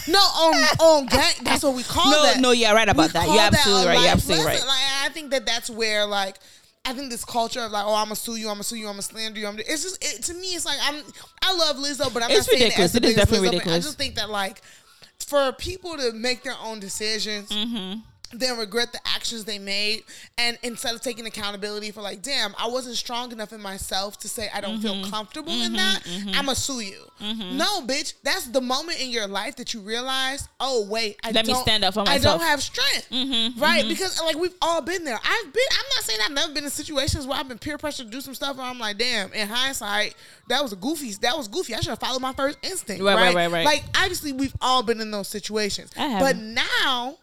[0.08, 1.32] no, on on gang.
[1.42, 2.40] That's what we call No, that.
[2.40, 3.26] no, you're right about We that.
[3.28, 4.00] You're absolutely a right.
[4.02, 4.66] You're absolutely lesson.
[4.68, 4.68] right.
[4.68, 6.36] Like, I think that that's where like.
[6.86, 8.86] I think this culture of like, oh, I'm gonna sue you, I'm gonna sue you,
[8.88, 9.46] I'm gonna slander you.
[9.46, 11.02] I'm it's just it, to me, it's like I'm.
[11.42, 12.74] I love Lizzo, but I'm It's not saying ridiculous.
[12.76, 13.84] That as the It is definitely Lizzo ridiculous.
[13.84, 14.60] I just think that like,
[15.26, 18.00] for people to make their own decisions, Mm-hmm.
[18.32, 20.04] Then regret the actions they made,
[20.38, 24.28] and instead of taking accountability for like, damn, I wasn't strong enough in myself to
[24.28, 25.02] say I don't Mm-hmm.
[25.02, 25.76] feel comfortable in mm-hmm.
[25.76, 26.02] that.
[26.02, 26.28] Mm-hmm.
[26.30, 27.02] I'm gonna sue you.
[27.20, 27.56] Mm-hmm.
[27.56, 31.46] No, bitch, that's the moment in your life that you realize, oh wait, I Let
[31.46, 33.86] me don't, stand up for myself I don't have strength, right?
[33.86, 35.18] Because like we've all been there.
[35.22, 35.64] I've been.
[35.70, 38.20] I'm not saying I've never been in situations where I've been peer pressured to do
[38.20, 39.32] some stuff, and I'm like, damn.
[39.32, 40.14] In hindsight,
[40.48, 41.12] that was a goofy.
[41.22, 41.74] That was goofy.
[41.74, 43.02] I should have followed my first instinct.
[43.02, 43.64] Right, Right, right, right, right.
[43.64, 45.90] Like obviously, we've all been in those situations.
[45.96, 47.18] But now,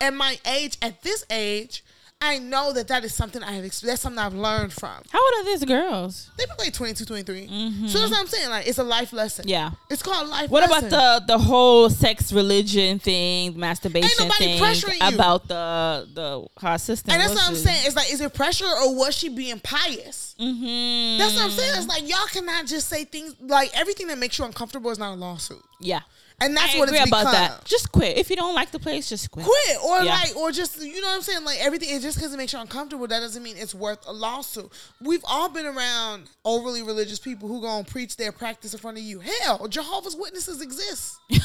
[0.00, 1.82] at my age, at this age,
[2.20, 3.64] I know that that is something I have.
[3.64, 4.90] Exp- that's something I've learned from.
[5.10, 6.28] How old are these girls?
[6.36, 7.46] They probably like 22, 23.
[7.86, 8.50] So that's what I'm saying.
[8.50, 9.44] Like it's a life lesson.
[9.44, 9.50] Mm-hmm.
[9.50, 9.70] Yeah.
[9.88, 10.50] It's called life.
[10.50, 10.50] Lesson.
[10.50, 10.88] What lesson.
[10.88, 15.14] about the the whole sex religion thing, masturbation Ain't nobody thing pressuring you.
[15.14, 17.12] about the the her assistant?
[17.12, 17.58] And that's what I'm it?
[17.58, 17.82] saying.
[17.86, 20.34] It's like, is it pressure or was she being pious?
[20.40, 21.18] Mhm.
[21.18, 21.72] That's what I'm saying.
[21.76, 25.12] It's like y'all cannot just say things like everything that makes you uncomfortable is not
[25.12, 26.00] a lawsuit, Yeah,
[26.40, 27.32] and that's I what agree it's about become.
[27.32, 27.64] that.
[27.64, 29.08] Just quit if you don't like the place.
[29.08, 29.44] Just quit.
[29.46, 30.12] Quit or Yeah.
[30.14, 31.44] like or just you know what I'm saying.
[31.44, 34.12] Like everything, it just because it makes you uncomfortable, that doesn't mean it's worth a
[34.12, 34.70] lawsuit.
[35.00, 39.02] We've all been around overly religious people who gonna preach their practice in front of
[39.04, 39.20] you.
[39.20, 41.18] Hell, Jehovah's Witnesses exist.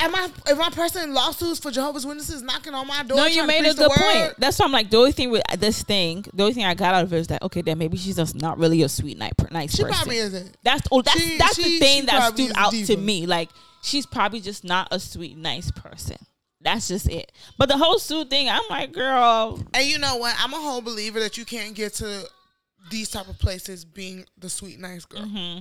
[0.00, 3.16] Am I am I pressing lawsuits for Jehovah's Witnesses knocking on my door?
[3.16, 4.34] no, you made a good point.
[4.38, 6.94] That's why I'm like the only thing with this thing, the only thing I got
[6.94, 9.32] out of it is that okay, then maybe she's just not really a sweet night,
[9.50, 9.96] nice She person.
[9.96, 10.56] probably isn't.
[10.62, 13.26] That's oh, that's She- that's she- the thing that stood out to me.
[13.26, 13.47] Like
[13.88, 16.18] she's probably just not a sweet, nice person.
[16.60, 17.32] That's just it.
[17.56, 20.34] But the whole suit thing, I'm like, girl, And you know what?
[20.38, 22.24] I'm a whole believer that you can't get to
[22.90, 25.22] these type of places being the sweet nice girl.
[25.22, 25.60] Mm-hmm.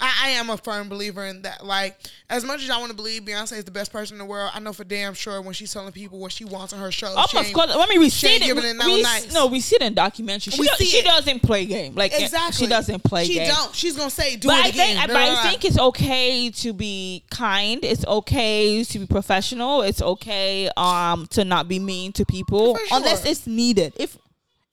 [0.00, 1.64] I, I am a firm believer in that.
[1.64, 4.24] Like, as much as I want to believe Beyonce is the best person in the
[4.24, 6.90] world, I know for damn sure when she's telling people what she wants on her
[6.90, 7.14] show.
[7.16, 7.70] Oh, she of ain't- course.
[7.72, 8.42] I mean, we see it.
[8.42, 9.32] giving it no we, nice.
[9.32, 10.52] No, we see it in documentary.
[10.52, 11.04] She, We do- see she it.
[11.04, 11.94] doesn't play game.
[11.94, 12.66] Like Exactly.
[12.66, 13.48] she doesn't play She game.
[13.48, 13.74] don't.
[13.74, 16.72] She's gonna say, "Do But it I again." think, but I think it's okay to
[16.72, 17.84] be kind.
[17.84, 19.82] It's okay to be professional.
[19.82, 23.92] It's okay um to not be mean to people For unless it's needed.
[23.96, 24.18] If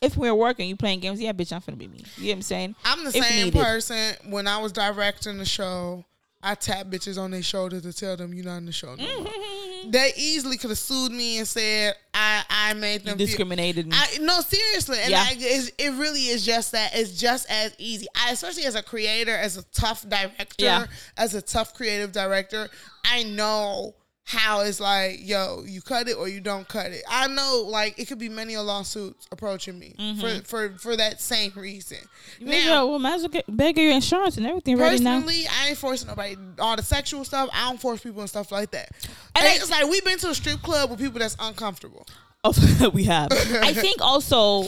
[0.02, 2.04] if we're working, you playing games, yeah, bitch, I'm finna be me.
[2.18, 2.76] You know what I'm saying?
[2.84, 4.16] I'm the if same person.
[4.30, 6.04] When I was directing the show,
[6.44, 9.20] I tap bitches on their shoulder to tell them you're not in the show no
[9.22, 9.32] more.
[9.32, 9.92] Mm-hmm.
[9.92, 13.86] They easily could have sued me and said I I made You them feel- discriminated.
[13.88, 13.94] me.
[13.96, 15.24] I no seriously, and Yeah.
[15.28, 16.92] I, it really is just that.
[16.96, 18.08] It's just as easy.
[18.16, 20.86] I, especially as a creator, as a tough director, Yeah.
[21.16, 22.70] as a tough creative director,
[23.06, 27.02] I know how it's like, yo, you cut it or you don't cut it.
[27.10, 31.20] I know, like, it could be many a lawsuits approaching me for, for for that
[31.20, 31.98] same reason.
[32.40, 32.68] now, Mm-hmm.
[32.90, 35.16] well, might as well get beg your insurance and everything ready now.
[35.20, 36.38] Personally, I ain't forcing nobody.
[36.60, 38.90] All the sexual stuff, I don't force people and stuff like that.
[39.36, 42.06] And And I- it's like we've been to a strip club with people that's uncomfortable.
[42.44, 42.54] Oh,
[42.94, 43.32] we have.
[43.34, 44.66] I think also,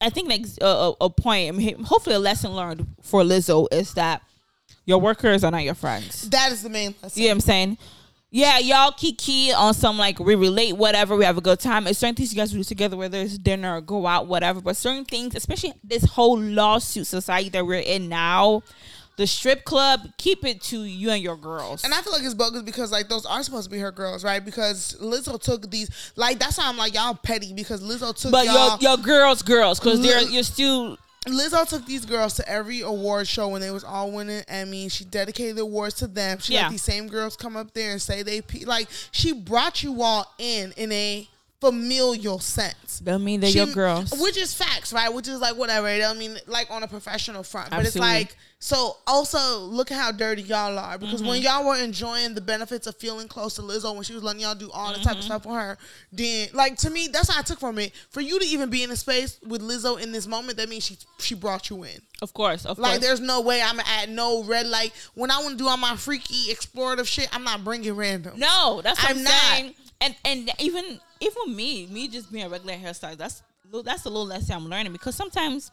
[0.00, 1.48] I think like a, a, a point.
[1.48, 4.22] I mean, hopefully, a lesson learned for Lizzo is that
[4.84, 6.28] your workers are not your friends.
[6.30, 7.20] That is the main lesson.
[7.20, 7.78] You know what I'm saying?
[8.32, 11.16] Yeah, y'all kiki on some like we relate, whatever.
[11.16, 11.88] We have a good time.
[11.88, 14.60] It's certain things you guys do together, whether it's dinner or go out, whatever.
[14.60, 18.62] But certain things, especially this whole lawsuit society that we're in now,
[19.16, 21.82] the strip club, keep it to you and your girls.
[21.82, 24.22] And I feel like it's bogus because like those are supposed to be her girls,
[24.22, 24.44] right?
[24.44, 28.46] Because Lizzo took these like that's why I'm like y'all petty because Lizzo took but
[28.46, 28.78] y'all.
[28.80, 33.28] your your girls, girls, because they're you're still Lizzo took these girls to every award
[33.28, 34.90] show when they was all winning Emmys.
[34.92, 36.38] She dedicated the awards to them.
[36.38, 36.62] She Yeah.
[36.62, 40.02] let these same girls come up there and say they pe- like she brought you
[40.02, 41.28] all in in a
[41.60, 43.00] familial sense.
[43.00, 44.12] Don't mean they're She- your girls.
[44.18, 45.12] Which is facts, right?
[45.12, 45.88] Which is like whatever.
[45.88, 47.70] It don't mean like on a professional front.
[47.70, 50.98] But it's like so also look at how dirty y'all are.
[50.98, 51.28] Because Mm-hmm.
[51.28, 54.42] when y'all were enjoying the benefits of feeling close to Lizzo when she was letting
[54.42, 55.18] y'all do all the type Mm-hmm.
[55.18, 55.78] of stuff with her,
[56.12, 57.92] then like to me, that's what I took from it.
[58.10, 60.84] For you to even be in a space with Lizzo in this moment, that means
[60.84, 62.00] she she brought you in.
[62.22, 63.04] Of course, of Like course.
[63.04, 64.92] there's no way I'm at no red light.
[65.14, 68.38] When I want to do all my freaky explorative shit, I'm not bringing random.
[68.38, 69.32] No, that's what I'm, I'm not.
[69.32, 69.74] saying.
[70.00, 73.42] And and even even me, me just being a regular hairstylist, that's
[73.84, 75.70] that's a little lesson I'm learning because sometimes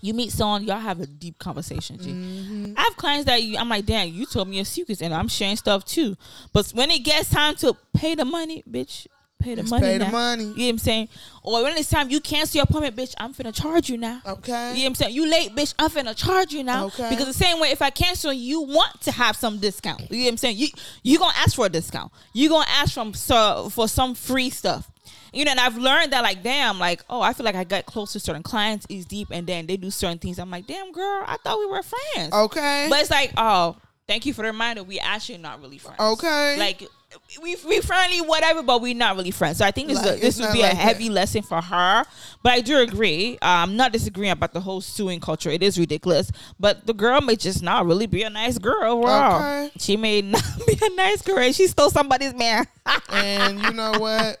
[0.00, 1.98] you meet someone, y'all have a deep conversation.
[1.98, 2.10] G.
[2.10, 2.74] Mm-hmm.
[2.76, 5.28] I have clients that you, I'm like, damn, you told me your secrets, and I'm
[5.28, 6.16] sharing stuff too.
[6.52, 9.06] But when it gets time to pay the money, bitch,
[9.44, 9.86] pay the Let's money.
[9.86, 10.10] pay the now.
[10.10, 10.44] money.
[10.44, 11.08] You know what I'm saying?
[11.42, 14.20] Or when it's time you cancel your appointment, bitch, I'm finna charge you now.
[14.26, 14.70] Okay.
[14.70, 15.14] You know what I'm saying?
[15.14, 15.74] You late, bitch.
[15.78, 16.86] I'm finna charge you now.
[16.86, 17.10] Okay.
[17.10, 20.00] Because the same way, if I cancel, you want to have some discount.
[20.10, 20.56] You know what I'm saying?
[20.56, 20.68] You
[21.02, 22.12] you gonna ask for a discount.
[22.32, 24.90] You gonna ask from so for some free stuff.
[25.32, 27.86] You know, and I've learned that like, damn, like, oh, I feel like I got
[27.86, 30.38] close to certain clients, is deep, and then they do certain things.
[30.38, 32.32] I'm like, damn, girl, I thought we were friends.
[32.32, 32.86] Okay.
[32.88, 33.76] But it's like, oh,
[34.06, 34.84] thank you for the reminder.
[34.84, 35.98] We actually not really friends.
[35.98, 36.56] Okay.
[36.56, 36.84] Like
[37.42, 39.58] we we friendly, whatever, but we're not really friends.
[39.58, 40.82] So I think this is Like, a, this would be like a that.
[40.82, 42.04] heavy lesson for her.
[42.42, 43.38] But I do agree.
[43.42, 45.50] I'm not disagreeing about the whole suing culture.
[45.50, 46.30] It is ridiculous.
[46.58, 49.36] But the girl may just not really be a nice girl overall.
[49.36, 49.70] Okay.
[49.78, 51.38] She may not be a nice girl.
[51.38, 52.66] and She stole somebody's man.
[53.08, 54.38] and you know what?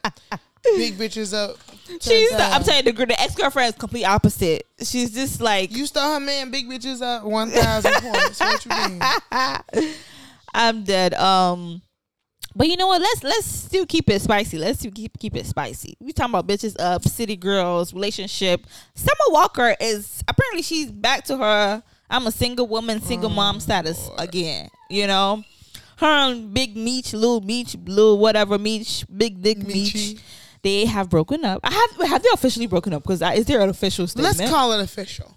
[0.64, 1.56] Big bitches up.
[2.00, 4.66] She's the, I'm telling you, the, the ex girlfriend is complete opposite.
[4.82, 8.40] She's just like You stole her man, big bitches up one thousand points.
[8.40, 9.94] What you mean?
[10.54, 11.12] I'm dead.
[11.14, 11.82] Um,
[12.56, 13.00] but you know what?
[13.00, 14.58] Let's let's still keep it spicy.
[14.58, 15.96] Let's still keep keep it spicy.
[16.00, 18.66] We talking about bitches up, city girls, relationship.
[18.94, 21.82] Summer Walker is apparently she's back to her.
[22.10, 24.68] I'm a single woman, single Oh, mom status again.
[24.90, 25.42] You know,
[25.98, 30.16] her and Big Meech, Little Meech, Blue whatever Meech, Big Dick Meech.
[30.62, 31.60] They have broken up.
[31.62, 33.02] I have have they officially broken up?
[33.02, 34.38] Because is there an official statement?
[34.38, 35.36] Let's call it official.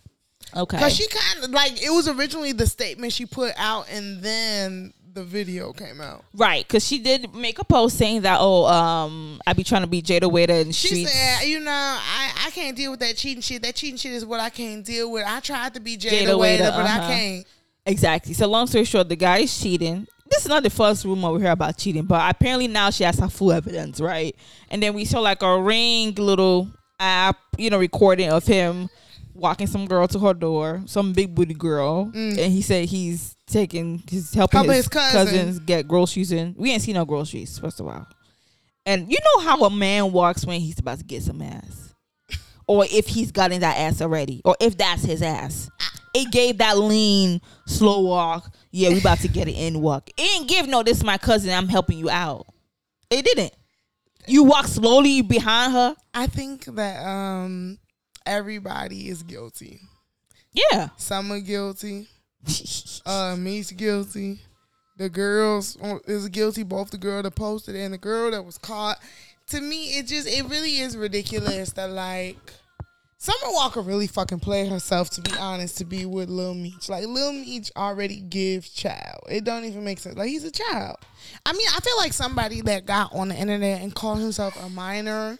[0.55, 0.79] okay.
[0.79, 4.93] Cause she kind of like it was originally the statement she put out, and then
[5.17, 6.23] the video came out.
[6.35, 9.87] Right, because she did make a post saying that, oh, um, I be trying to
[9.87, 11.11] be Jada Waiter and She streets.
[11.11, 13.63] said, "You know, I, I can't deal with that cheating shit.
[13.63, 15.23] That cheating shit is what I can't deal with.
[15.25, 17.03] I tried to be Jada, Jada Waiter, Waiter, but uh-huh.
[17.03, 17.47] I can't.
[17.87, 18.33] Exactly.
[18.35, 20.07] So long story short, the guy is cheating.
[20.29, 23.17] This is not the first rumor we hear about cheating, but apparently now she has
[23.17, 24.35] her full evidence, right?
[24.69, 28.89] And then we saw like a ring little app, you know, recording of him
[29.37, 34.03] walking some girl to her door, some big booty girl, and he said he's taking,
[34.09, 35.25] he's helping, Helping his, his cousin.
[35.25, 36.55] cousins get groceries in.
[36.57, 38.05] We ain't seen no groceries first of all,
[38.85, 41.93] and you know how a man walks when he's about to get some ass,
[42.67, 45.69] or if he's gotten that ass already, or if that's his ass.
[46.13, 48.51] It gave that lean, slow walk.
[48.71, 50.09] Yeah, we about to get it in walk.
[50.09, 50.81] It didn't give no.
[50.81, 51.51] This is my cousin.
[51.53, 52.47] I'm helping you out.
[53.11, 53.53] It didn't.
[54.25, 55.95] You walk slowly behind her.
[56.15, 57.77] I think that um
[58.27, 59.79] everybody is guilty.
[60.53, 60.89] Yeah.
[60.97, 62.07] Some are guilty.
[63.05, 64.37] Uh, Me's guilty.
[64.97, 66.63] The girls is guilty.
[66.63, 68.99] Both the girl that posted and the girl that was caught.
[69.51, 72.35] To me, it just it really is ridiculous that like
[73.17, 75.09] Summer Walker really fucking played herself.
[75.11, 79.21] To be honest, to be with Lil Meech, like Lil Meech already gives child.
[79.29, 80.17] It don't even make sense.
[80.17, 80.97] Like he's a child.
[81.45, 84.69] I mean, I feel like somebody that got on the internet and called himself a
[84.69, 85.39] minor.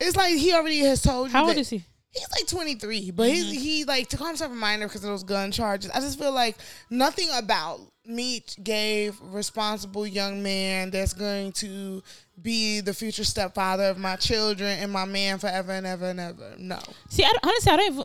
[0.00, 1.32] It's like he already has told you.
[1.32, 1.84] How old is he?
[2.14, 5.24] He's like 23, but he's, he like to call himself a minor because of those
[5.24, 5.90] gun charges.
[5.90, 6.56] I just feel like
[6.88, 12.02] nothing about Meech gave responsible young man that's going to
[12.42, 16.54] be the future stepfather of my children and my man forever and ever and ever.
[16.58, 16.78] No.
[17.08, 18.04] See, I, honestly, I don't even.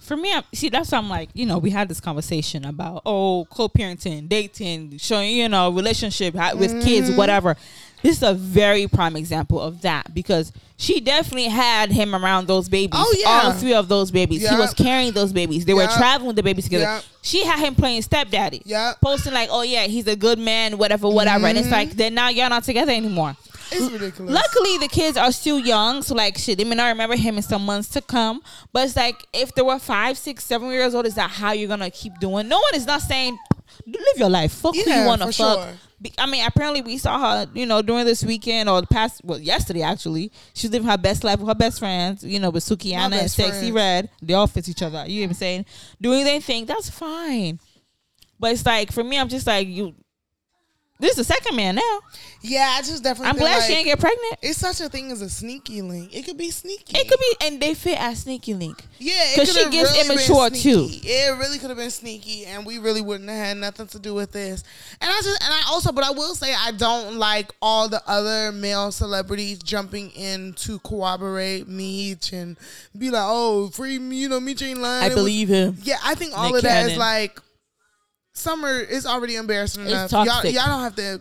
[0.00, 3.02] For me, I'm, see, that's why I'm like, you know, we had this conversation about
[3.04, 6.80] oh, co-parenting, dating, showing, you know, relationship with Mm-hmm.
[6.80, 7.56] kids, whatever.
[8.02, 12.68] This is a very prime example of that because she definitely had him around those
[12.68, 12.94] babies.
[13.00, 13.28] Oh, yeah.
[13.44, 14.48] all three of those babies.
[14.48, 15.64] He was carrying those babies.
[15.66, 16.84] They were traveling with the babies together.
[16.84, 17.04] Yep.
[17.22, 18.62] She had him playing stepdaddy.
[18.64, 21.46] Yeah, Posting like, oh yeah, he's a good man, whatever, whatever.
[21.46, 21.64] And Mm-hmm.
[21.66, 23.36] it's like, then now y'all not together anymore.
[23.72, 24.32] It's ridiculous.
[24.34, 27.42] Luckily, the kids are still young, so like shit, they may not remember him in
[27.42, 28.42] some months to come.
[28.72, 31.68] But it's like if they were five, six, seven years old, is that how you're
[31.68, 32.48] gonna keep doing?
[32.48, 33.38] No one is not saying
[33.86, 34.52] live your life.
[34.52, 35.34] Fuck who you wanna fuck.
[35.34, 35.68] sure.
[36.18, 39.38] I mean, apparently we saw her, you know, during this weekend or the past, well,
[39.38, 40.32] yesterday actually.
[40.54, 43.50] She's living her best life with her best friends, you know, with Sukihana and Sexy
[43.50, 43.72] friends.
[43.72, 44.10] Red.
[44.22, 45.04] They all fit each other.
[45.06, 45.66] You know what I'm saying?
[46.00, 47.60] Doing their thing, that's fine.
[48.38, 49.94] But it's like for me, I'm just like you.
[51.00, 52.00] This is the second man now.
[52.42, 54.36] yeah, I just definitely I'm glad like she didn't get pregnant.
[54.42, 56.14] it's such a thing as a sneaky link.
[56.14, 56.96] It could be sneaky.
[56.98, 58.84] It could be, and they fit as sneaky link.
[58.98, 60.88] Yeah, it 'Cause she gets really been immature, too.
[60.90, 64.12] It really could have been sneaky, and we really wouldn't have had nothing to do
[64.12, 64.62] with this.
[65.00, 68.02] And I just, and I also, but I will say, I don't like all the
[68.06, 72.58] other male celebrities jumping in to corroborate Meech and
[72.96, 75.02] be like, "Oh, free me," you know, Meech ain't lying.
[75.02, 75.78] I It was- believe him.
[75.82, 76.98] yeah, I think all Nick of that is Cannon.
[76.98, 77.40] like
[78.40, 80.12] Summer is already embarrassing It's enough.
[80.12, 81.20] Y'all, y'all don't have to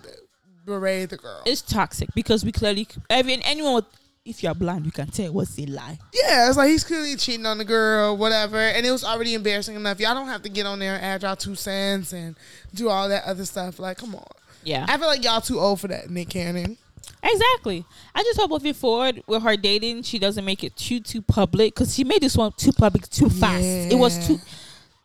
[0.65, 1.41] berate the girl.
[1.45, 3.86] It's toxic because we clearly, every anyone with,
[4.26, 5.97] if you're blind, you can tell what's a lie.
[6.13, 8.57] Yeah, it's like he's clearly cheating on the girl, whatever.
[8.57, 9.99] And it was already embarrassing enough.
[9.99, 12.36] Y'all don't have to get on there and add y'all two cents and
[12.74, 13.80] do all that other stuff.
[13.80, 14.28] Like, come on.
[14.63, 16.78] Yeah, I feel like y'all too old for that, Nick Cannon.
[17.24, 17.86] exactly.
[18.13, 21.74] I just hope moving forward with her dating, she doesn't make it too too public
[21.74, 23.63] because she made this one too public too fast.
[23.63, 24.39] It was too.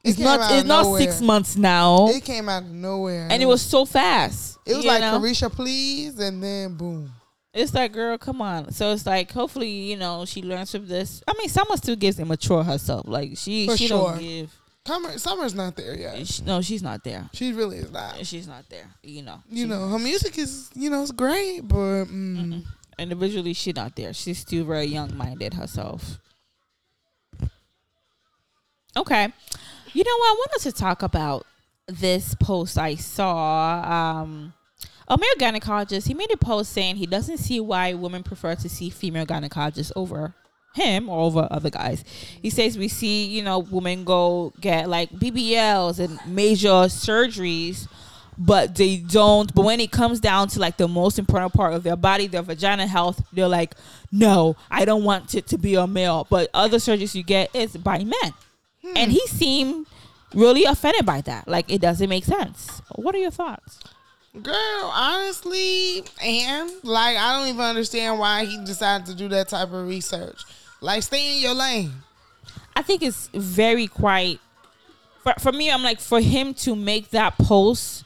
[0.04, 0.52] It It's not.
[0.52, 1.00] It's not nowhere.
[1.00, 3.26] six months now, It came out of nowhere.
[3.30, 4.58] and it was so fast.
[4.66, 5.18] It was like know?
[5.18, 7.10] Carisha, please, and then boom.
[7.52, 8.72] It's like, girl, come on.
[8.72, 11.22] So it's like, hopefully, you know, she learns from this.
[11.28, 13.06] I mean, someone still gives immature herself.
[13.06, 14.10] Like she, For she sure.
[14.12, 14.54] don't give.
[14.86, 16.26] Summer, Summer's not there yet.
[16.26, 17.30] she- no, she's not there.
[17.32, 18.26] She really is not.
[18.26, 18.90] She's not there.
[19.02, 19.42] You know.
[19.48, 22.62] You know, her music is, you know, it's great, but mm,
[22.98, 26.18] individually she's not there she's still very young minded herself
[28.96, 29.32] okay
[29.94, 31.46] you know what i wanted to talk about
[31.86, 34.52] this post i saw um
[35.08, 38.68] a male gynecologist he made a post saying he doesn't see why women prefer to
[38.68, 40.34] see female gynecologists over
[40.74, 42.04] him or over other guys
[42.42, 47.86] he says we see you know women go get like bbls and major surgeries
[48.36, 49.54] but they don't.
[49.54, 52.42] But when it comes down to like the most important part of their body, their
[52.42, 53.74] vagina health, they're like,
[54.10, 56.26] no, I don't want it to be a male.
[56.28, 58.32] But other surgeries you get is by men,
[58.84, 58.96] Hmm.
[58.96, 59.86] and he seemed
[60.34, 61.48] really offended by that.
[61.48, 62.82] Like it doesn't make sense.
[62.96, 63.80] What are your thoughts?
[64.42, 69.72] girl, honestly, and like, I don't even understand why he decided to do that type
[69.72, 70.42] of research.
[70.80, 71.92] Like, stay in your lane.
[72.74, 74.40] I think it's very quite.
[75.22, 78.04] For, for me, I'm like for him to make that post.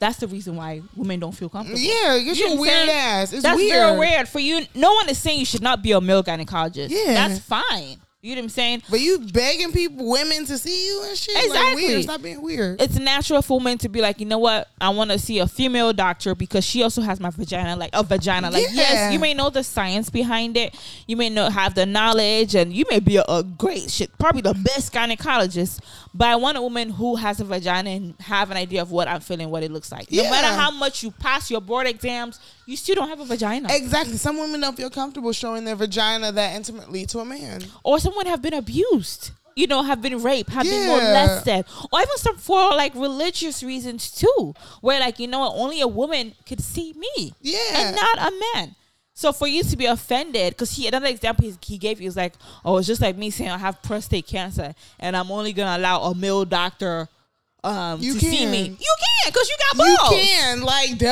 [0.00, 1.80] That's the reason why women don't feel comfortable.
[1.80, 2.90] Yeah, get You your weird saying?
[2.90, 3.32] ass.
[3.32, 3.72] It's That's weird.
[3.72, 4.64] very weird for you.
[4.74, 6.90] No one is saying you should not be a male gynecologist.
[6.90, 7.14] Yeah.
[7.14, 7.96] that's fine.
[8.20, 8.82] You know what I'm saying?
[8.90, 11.36] But you begging people, women to see you and shit.
[11.36, 11.84] Like, Exactly.
[11.86, 12.02] weird.
[12.02, 12.82] Stop being weird.
[12.82, 14.66] It's natural for women to be like, you know what?
[14.80, 18.02] I want to see a female doctor because she also has my vagina, like a
[18.02, 18.50] vagina.
[18.50, 18.74] Like, Yeah.
[18.74, 20.74] yes, you may know the science behind it.
[21.06, 24.40] You may not have the knowledge, and you may be a, a great shit, probably
[24.42, 25.78] the best gynecologist.
[26.12, 29.06] But I want a woman who has a vagina and have an idea of what
[29.06, 30.10] I'm feeling, what it looks like.
[30.10, 33.66] No matter how much you pass your board exams, you still don't have a vagina.
[33.70, 34.16] exactly.
[34.18, 37.64] Some women don't feel comfortable showing their vagina that intimately to a man.
[37.82, 42.16] or someone have been abused you know have been raped have been molested or even
[42.18, 46.92] some for like religious reasons too where like you know only a woman could see
[46.96, 47.58] me Yeah.
[47.74, 48.76] and not a man
[49.14, 52.16] so for you to be offended because he another example he, he gave you is
[52.16, 55.76] like oh it's just like me saying i have prostate cancer and i'm only gonna
[55.76, 57.08] allow a male doctor
[57.64, 61.06] um You to see me you can because you got You balls can, like, duh.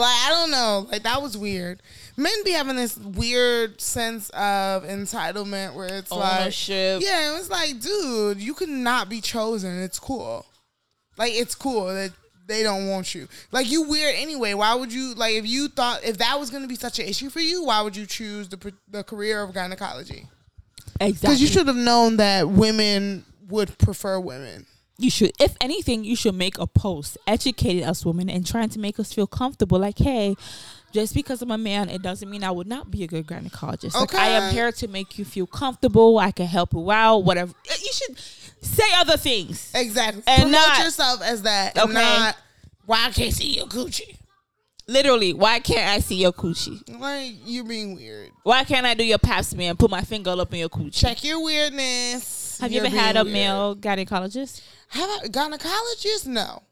[0.00, 0.86] Like, I don't know.
[0.90, 1.82] Like, that was weird.
[2.16, 7.80] Men be having this weird sense of entitlement where it's like, yeah, it was like,
[7.80, 9.82] dude, you could not be chosen.
[9.82, 10.44] It's cool.
[11.16, 12.12] Like it's cool that
[12.46, 13.28] they don't want you.
[13.52, 14.54] Like you weird anyway.
[14.54, 17.06] Why would you like if you thought if that was going to be such an
[17.06, 17.64] issue for you?
[17.64, 20.26] Why would you choose the the career of gynecology?
[20.98, 21.12] Exactly.
[21.12, 24.66] Because you should have known that women would prefer women.
[25.00, 28.78] You should if anything you should make a post educating us women and trying to
[28.78, 30.34] make us feel comfortable like hey
[30.92, 33.94] just because i'm a man it doesn't mean i would not be a good gynecologist
[33.94, 37.52] like i am here to make you feel comfortable i can help you out whatever
[37.70, 38.18] eh, you should
[38.62, 40.22] say other things Exactly.
[40.26, 41.78] And Promote not- yourself as that.
[41.78, 41.94] And Okay.
[41.94, 42.36] not
[42.84, 44.16] why I can't see your coochie.
[44.88, 48.30] literally why can't i see your coochie Why you're being weird.
[48.42, 50.94] why can't i do your pap smear and put my finger up in your coochie
[51.00, 52.58] Check your weirdness.
[52.60, 53.32] have you You're ever had a weird.
[53.32, 54.60] male gynecologist
[54.90, 56.26] Have I gynecologist?
[56.26, 56.62] No.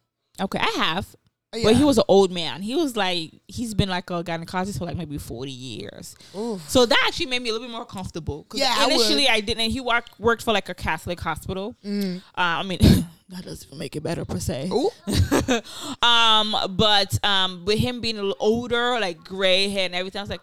[0.41, 1.15] okay i have
[1.55, 1.65] Yeah.
[1.65, 2.61] But he was an old man.
[2.61, 6.15] He was like he's been like a gynecologist for like maybe forty years.
[6.37, 6.61] Oof.
[6.69, 8.47] So that actually made me a little bit more comfortable.
[8.53, 9.71] Yeah, initially I, didn't.
[9.71, 11.75] He worked worked for like a Catholic hospital.
[11.83, 12.19] Mm.
[12.19, 12.79] Uh, I mean,
[13.31, 14.71] that doesn't make it better per se.
[16.03, 20.23] Um, but um, with him being a little older, like gray hair and everything, I
[20.23, 20.43] was like,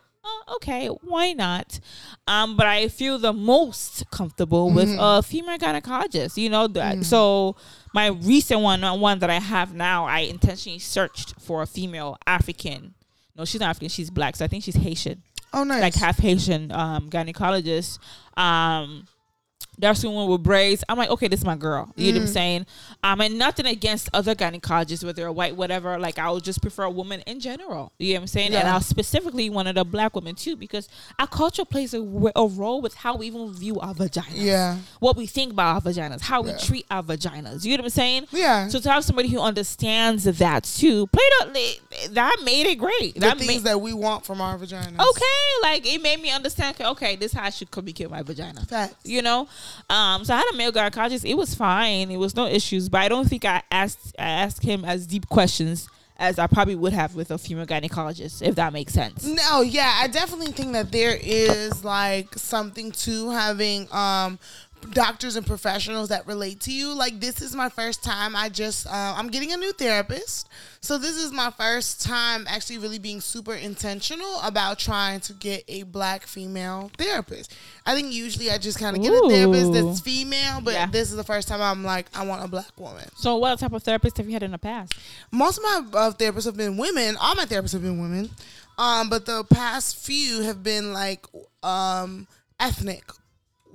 [0.55, 1.79] okay, why not?
[2.27, 4.99] Um, but I feel the most comfortable with Mm-hmm.
[4.99, 6.37] a female gynecologist.
[6.37, 7.05] You know, that Mm.
[7.05, 7.55] so
[7.93, 12.17] my recent one, uh, one that I have now, I intentionally searched for a female
[12.27, 12.93] African.
[13.35, 13.89] No, she's not African.
[13.89, 14.35] She's black.
[14.35, 15.21] So I think she's Haitian
[15.53, 15.81] Oh, nice.
[15.81, 17.99] like half Haitian um, gynecologist.
[18.37, 19.07] Um,
[19.77, 20.83] there's someone with braids.
[20.89, 21.91] I'm like, okay, this is my girl.
[21.95, 22.65] You know what I'm saying?
[23.03, 25.97] Um, and nothing against other gynecologists, whether they're white, whatever.
[25.99, 27.91] Like, I would just prefer a woman in general.
[27.97, 28.53] You know what I'm saying?
[28.53, 30.87] And I specifically wanted a black woman too, because
[31.19, 31.99] our culture plays a,
[32.35, 34.31] a role with how we even view our vaginas.
[34.33, 34.77] Yeah.
[34.99, 37.65] What we think about our vaginas, how we treat our vaginas.
[37.65, 38.27] You know what I'm saying?
[38.31, 38.67] Yeah.
[38.67, 43.13] So to have somebody who understands that too, played a, that made it great.
[43.15, 44.99] the that things made, that we want from our vaginas.
[44.99, 45.25] okay
[45.61, 48.61] like it made me understand okay, okay this is how i should communicate my vagina
[48.65, 48.95] Facts.
[49.03, 49.47] you know
[49.89, 51.29] um so i had a male gynecologist.
[51.29, 52.11] It was fine.
[52.11, 52.89] It was no issues.
[52.89, 55.87] But i don't think i asked i asked him as deep questions
[56.17, 59.25] as i probably would have with a female gynecologist if that makes sense.
[59.25, 64.39] No, yeah, I definitely think that there is like something to having um
[64.91, 66.93] doctors and professionals that relate to you.
[66.93, 68.35] Like this is my first time.
[68.35, 70.47] I just uh, I'm getting a new therapist,
[70.81, 75.63] so this is my first time actually really being super intentional about trying to get
[75.67, 77.53] a black female therapist.
[77.85, 80.87] I think usually I just kind of get a therapist that's female, but Yeah.
[80.87, 83.07] this is the first time I'm like I want a black woman.
[83.15, 84.93] so what type of therapist have you had in the past
[85.31, 87.17] most of my uh, therapists have been women.
[87.19, 88.29] All my therapists have been women,
[88.77, 91.25] um, but the past few have been like
[91.63, 92.27] um,
[92.59, 93.03] ethnic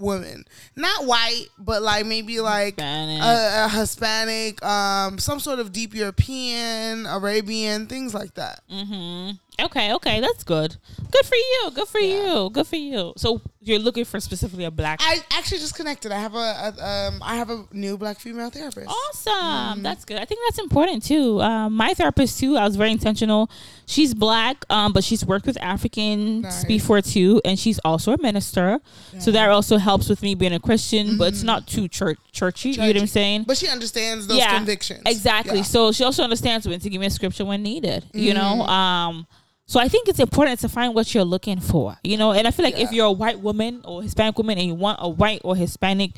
[0.01, 0.45] women,
[0.77, 3.23] not white, but like maybe like Hispanic.
[3.23, 8.61] a, a Hispanic, um, some sort of deep European, Arabian, things like that.
[8.71, 9.33] mm-hmm.
[9.61, 10.77] Okay okay that's good.
[11.11, 13.13] Good for you good for you good for you.
[13.17, 16.13] So you're looking for specifically a black I actually just connected.
[16.13, 16.39] I have a,
[16.79, 18.89] a um, I have a new black female therapist.
[18.89, 19.33] Awesome.
[19.35, 19.83] Mm-hmm.
[19.83, 20.19] That's good.
[20.19, 21.41] I think that's important too.
[21.43, 22.57] Um, my therapist too.
[22.57, 23.51] I was very intentional.
[23.87, 26.65] She's black, um, but she's worked with Africans Nice.
[26.65, 28.81] before too, and she's also a minister.
[29.19, 32.71] So that also helps with me being a Christian, but it's not too church churchy.
[32.71, 33.07] You know what I'm Mm-hmm.
[33.11, 33.45] Saying?
[33.47, 35.03] But she understands those convictions.
[35.05, 35.59] Exactly.
[35.59, 35.63] Yeah.
[35.65, 38.07] So she also understands when to give me a scripture when needed.
[38.15, 38.41] You know.
[38.63, 38.71] Mm-hmm.
[38.71, 39.27] Um.
[39.71, 41.97] So I think it's important to find what you're looking for.
[42.03, 44.67] You know, and I feel like if you're a white woman or Hispanic woman and
[44.67, 46.11] you want a white or Hispanic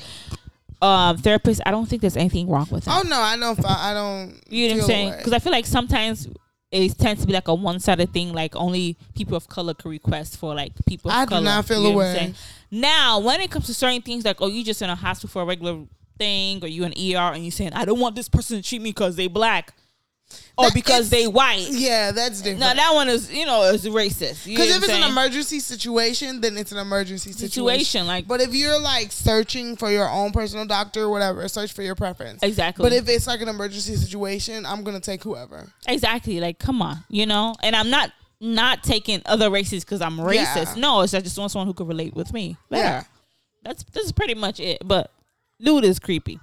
[0.81, 3.05] um, therapist, I don't think there's anything wrong with that.
[3.05, 3.63] Oh no, I don't.
[3.63, 4.41] I don't.
[4.49, 5.13] You know what I'm saying?
[5.17, 6.27] Because I feel like sometimes
[6.71, 8.33] it tends to be like a one sided thing.
[8.33, 11.83] Like only people of color can request for like people of I do not feel
[11.83, 12.33] you know away.
[12.71, 15.43] Now, when it comes to certain things, like oh, you just in a hospital for
[15.43, 15.85] a regular
[16.17, 18.81] thing, or you in ER and you saying I don't want this person to treat
[18.81, 19.75] me because they black,
[20.57, 21.67] or That because they white.
[21.69, 22.59] Yeah, that's different.
[22.59, 24.45] Now that one is you know is racist.
[24.45, 27.51] Because if it's an emergency situation, then it's an emergency situation.
[27.51, 31.73] situation, like But if you're like searching for your own personal doctor or whatever, search
[31.73, 32.43] for your preference.
[32.43, 32.83] exactly.
[32.83, 35.71] But if it's like an emergency situation, I'm gonna take whoever.
[35.87, 36.39] Exactly.
[36.39, 37.55] Like, come on, you know.
[37.63, 40.75] And I'm not not taking other races because I'm racist.
[40.75, 40.81] Yeah.
[40.81, 42.57] No, it's I just want someone who can relate with me.
[42.69, 42.83] Better.
[42.83, 43.03] Yeah.
[43.63, 44.79] That's this is pretty much it.
[44.85, 45.11] But
[45.61, 46.39] dude is creepy.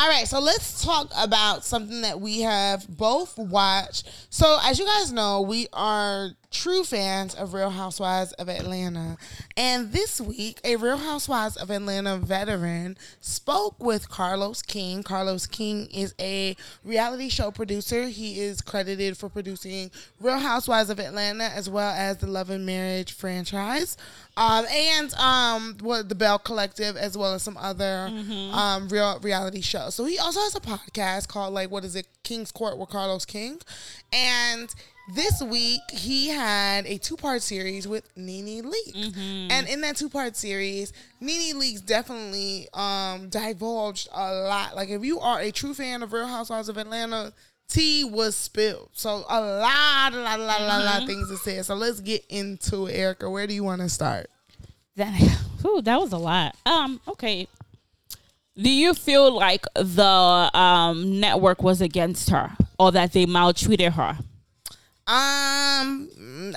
[0.00, 4.08] All right, so let's talk about something that we have both watched.
[4.30, 9.16] So, as you guys know, we are true fans of Real Housewives of Atlanta.
[9.56, 15.02] And this week, a Real Housewives of Atlanta veteran spoke with Carlos King.
[15.02, 18.04] Carlos King is a reality show producer.
[18.08, 19.90] He is credited for producing
[20.20, 23.96] Real Housewives of Atlanta as well as the Love and Marriage franchise.
[24.36, 28.08] Um, and um, what the Belle Collective, as well as some other
[28.52, 29.87] um, real reality shows.
[29.90, 33.24] So he also has a podcast called like what is it, King's Court with Carlos
[33.24, 33.60] King,
[34.12, 34.74] and
[35.08, 38.94] this week he had a two part series with Nene Leak.
[38.94, 39.50] Mm-hmm.
[39.50, 44.76] And in that two part series, Nene Leakes definitely um, divulged a lot.
[44.76, 47.32] Like, if you are a true fan of Real Housewives of Atlanta,
[47.68, 48.90] tea was spilled.
[48.92, 51.62] So, a lot, a lot, a lot, a lot, a lot of things to say.
[51.62, 53.30] So, let's get into it, Erica.
[53.30, 54.28] Where do you want to start?
[54.96, 55.14] That,
[55.62, 56.54] whew, that was a lot.
[56.66, 57.48] Um, okay.
[58.60, 64.18] Do you feel like the um network was against her or that they maltreated her?
[65.06, 66.10] Um,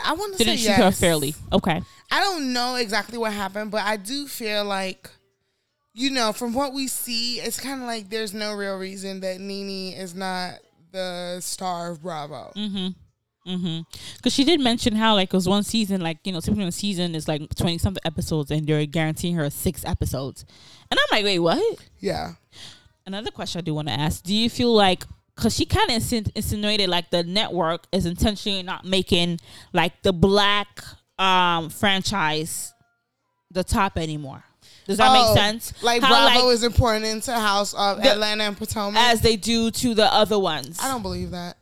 [0.03, 0.79] I want to say Didn't treat yes.
[0.79, 1.35] her fairly.
[1.53, 1.81] Okay.
[2.11, 5.09] I don't know exactly what happened, but I do feel like,
[5.93, 9.39] you know, from what we see, it's kind of like there's no real reason that
[9.39, 10.55] Nene is not
[10.91, 12.51] the star of Bravo.
[12.57, 12.87] Mm-hmm.
[13.43, 16.71] Because she did mention how like it was one season, like you know, typically a
[16.71, 20.45] season is like twenty something episodes, and they're guaranteeing her six episodes.
[20.89, 21.79] And I'm like, wait, what?
[21.99, 22.33] Yeah.
[23.05, 25.03] Another question I do want to ask: Do you feel like
[25.35, 25.95] because she kind of
[26.35, 29.39] insinuated like the network is intentionally not making
[29.73, 30.83] like the black
[31.17, 32.73] um franchise
[33.49, 34.43] the top anymore?
[34.85, 35.73] Does that Oh, make sense?
[35.83, 39.01] Like How, Bravo like, is important into House of The- Atlanta and Potomac.
[39.01, 40.79] as they do to the other ones.
[40.81, 41.57] I don't believe that.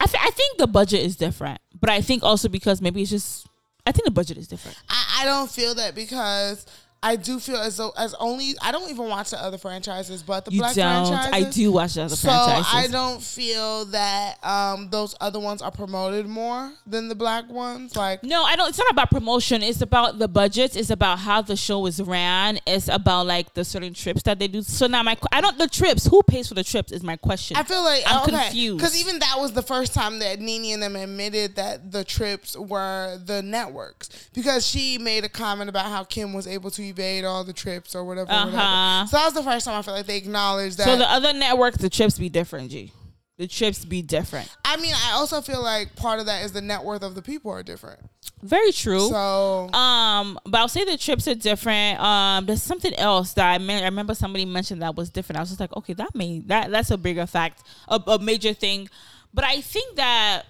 [0.00, 3.10] I, th- I think the budget is different, but I think also because maybe it's
[3.10, 3.46] just
[3.86, 4.76] I think the budget is different.
[4.88, 6.66] I, I don't feel that because
[7.02, 10.44] I do feel as though as only I don't even watch the other franchises, but
[10.44, 11.06] the You black don't.
[11.08, 11.46] franchises.
[11.46, 12.66] I do watch the other So franchises.
[12.74, 17.96] I don't feel that um, those other ones are promoted more than the black ones.
[17.96, 18.68] Like No, I don't.
[18.68, 19.62] It's not about promotion.
[19.62, 20.76] It's about the budgets.
[20.76, 22.58] It's about how the show is ran.
[22.66, 24.60] It's about like the certain trips that they do.
[24.60, 25.56] So now my, I don't.
[25.56, 26.06] The trips.
[26.06, 27.56] Who pays for the trips is my question.
[27.56, 28.76] I feel like I'm okay, confused.
[28.78, 32.56] because even that was the first time that Nene and them admitted that the trips
[32.58, 37.24] were the networks because she made a comment about how Kim was able to evade
[37.24, 38.30] all the trips or whatever.
[38.30, 38.46] Uh-huh.
[38.46, 39.06] whatever.
[39.08, 40.84] So that was the first time I felt like they acknowledged that.
[40.84, 42.70] so the other networks, the trips be different.
[42.70, 42.92] G,
[43.38, 44.54] the trips be different.
[44.64, 47.22] I mean, I also feel like part of that is the net worth of the
[47.22, 48.00] people are different.
[48.42, 49.08] Very true.
[49.08, 52.00] So Um, but I'll say the trips are different.
[52.00, 55.38] Um, there's something else that I, me- I remember somebody mentioned that was different.
[55.38, 58.54] I was just like, okay, that may that that's a bigger fact, a, a major
[58.54, 58.88] thing.
[59.34, 60.44] But I think that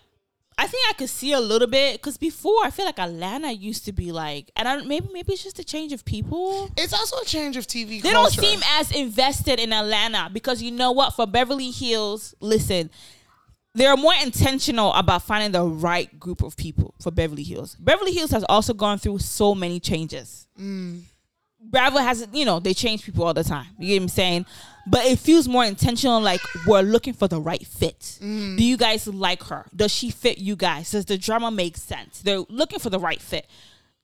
[0.59, 3.86] I think I could see a little bit because before I feel like Atlanta used
[3.86, 6.70] to be like, and I maybe maybe it's just a change of people.
[6.76, 8.03] it's also a change of TV.
[8.03, 8.36] They culture.
[8.36, 11.14] don't seem as invested in Atlanta because you know what?
[11.14, 12.90] For Beverly Hills, listen,
[13.74, 17.76] they're more intentional about finding the right group of people for Beverly Hills.
[17.76, 20.46] Beverly Hills has also gone through so many changes.
[20.61, 21.03] Mm.
[21.62, 23.66] Bravo has, you know, they change people all the time.
[23.78, 24.46] You get what I'm saying?
[24.86, 28.18] But it feels more intentional, like we're looking for the right fit.
[28.20, 28.56] Mm.
[28.56, 29.66] Do you guys like her?
[29.74, 30.90] Does she fit you guys?
[30.90, 32.22] Does the drama make sense?
[32.22, 33.46] They're looking for the right fit.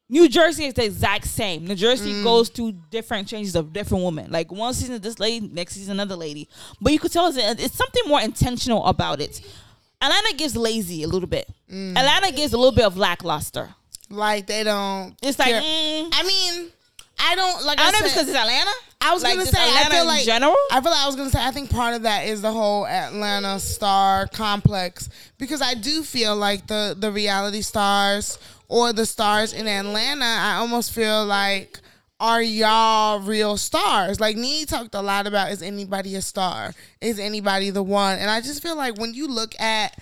[0.09, 1.67] New Jersey is the exact same.
[1.67, 2.23] New Jersey mm.
[2.23, 4.31] goes through different changes of different women.
[4.31, 6.49] Like one season this lady, next season another lady.
[6.81, 9.41] But you could tell it's, it's something more intentional about it.
[10.01, 11.49] Atlanta gets lazy a little bit.
[11.71, 11.97] Mm.
[11.97, 13.75] Atlanta gets a little bit of lackluster.
[14.09, 15.17] like they don't.
[15.23, 16.71] It's like mm, I mean,
[17.19, 17.79] I don't like.
[17.79, 18.71] I I, don't know if it's because it's Atlanta.
[19.01, 19.59] I was like, gonna say.
[19.61, 20.57] I Atlanta feel in like general.
[20.71, 21.43] I feel like I was gonna say.
[21.43, 25.09] I think part of that is the whole Atlanta star complex
[25.39, 28.39] because I do feel like the the reality stars
[28.69, 30.25] or the stars in Atlanta.
[30.25, 31.81] I almost feel like.
[32.19, 34.21] Are y'all real stars?
[34.21, 36.73] Like Nee talked a lot about is anybody a star?
[37.03, 38.19] Is anybody the one?
[38.19, 40.01] And I just feel like when you look at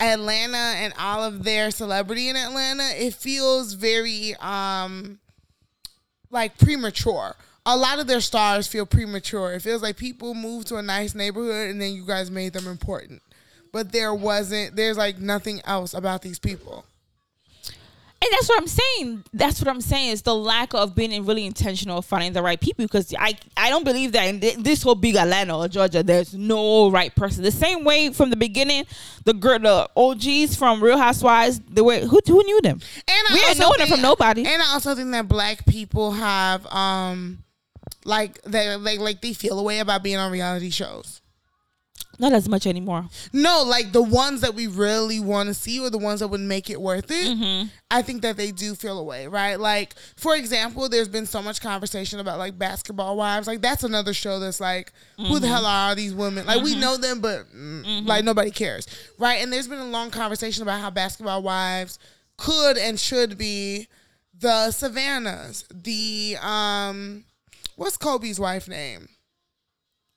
[0.00, 5.20] Atlanta and all of their celebrity in Atlanta, it feels very um
[6.32, 7.36] like premature.
[7.64, 9.52] A lot of their stars feel premature.
[9.52, 12.66] It feels like people moved to a nice neighborhood and then you guys made them
[12.66, 13.22] important.
[13.70, 16.84] But there wasn't there's like nothing else about these people.
[18.22, 19.24] And that's what I'm saying.
[19.32, 22.60] That's what I'm saying is the lack of being really intentional of finding the right
[22.60, 22.84] people.
[22.84, 26.32] Because I, I don't believe that in thi- this whole big Atlanta or Georgia, there's
[26.32, 27.42] no right person.
[27.42, 28.84] The same way from the beginning,
[29.24, 32.80] the girl, the OGs from Real Housewives, the way who who knew them?
[33.08, 34.46] And I we also knowing them from nobody.
[34.46, 37.42] And I also think that black people have um
[38.04, 41.21] like they like like they feel a way about being on reality shows.
[42.18, 43.06] Not as much anymore.
[43.32, 46.40] No, like the ones that we really want to see or the ones that would
[46.40, 47.68] make it worth it.
[47.90, 49.58] I think that they do feel away, right?
[49.58, 53.46] Like, for example, there's been so much conversation about like basketball wives.
[53.46, 56.46] Like, that's another show that's like, who the hell are all these women?
[56.46, 58.86] Like, we know them, but mm, like nobody cares,
[59.18, 59.42] right?
[59.42, 61.98] And there's been a long conversation about how basketball wives
[62.36, 63.88] could and should be
[64.38, 67.24] the Savannahs, the um,
[67.76, 69.08] what's Kobe's wife name?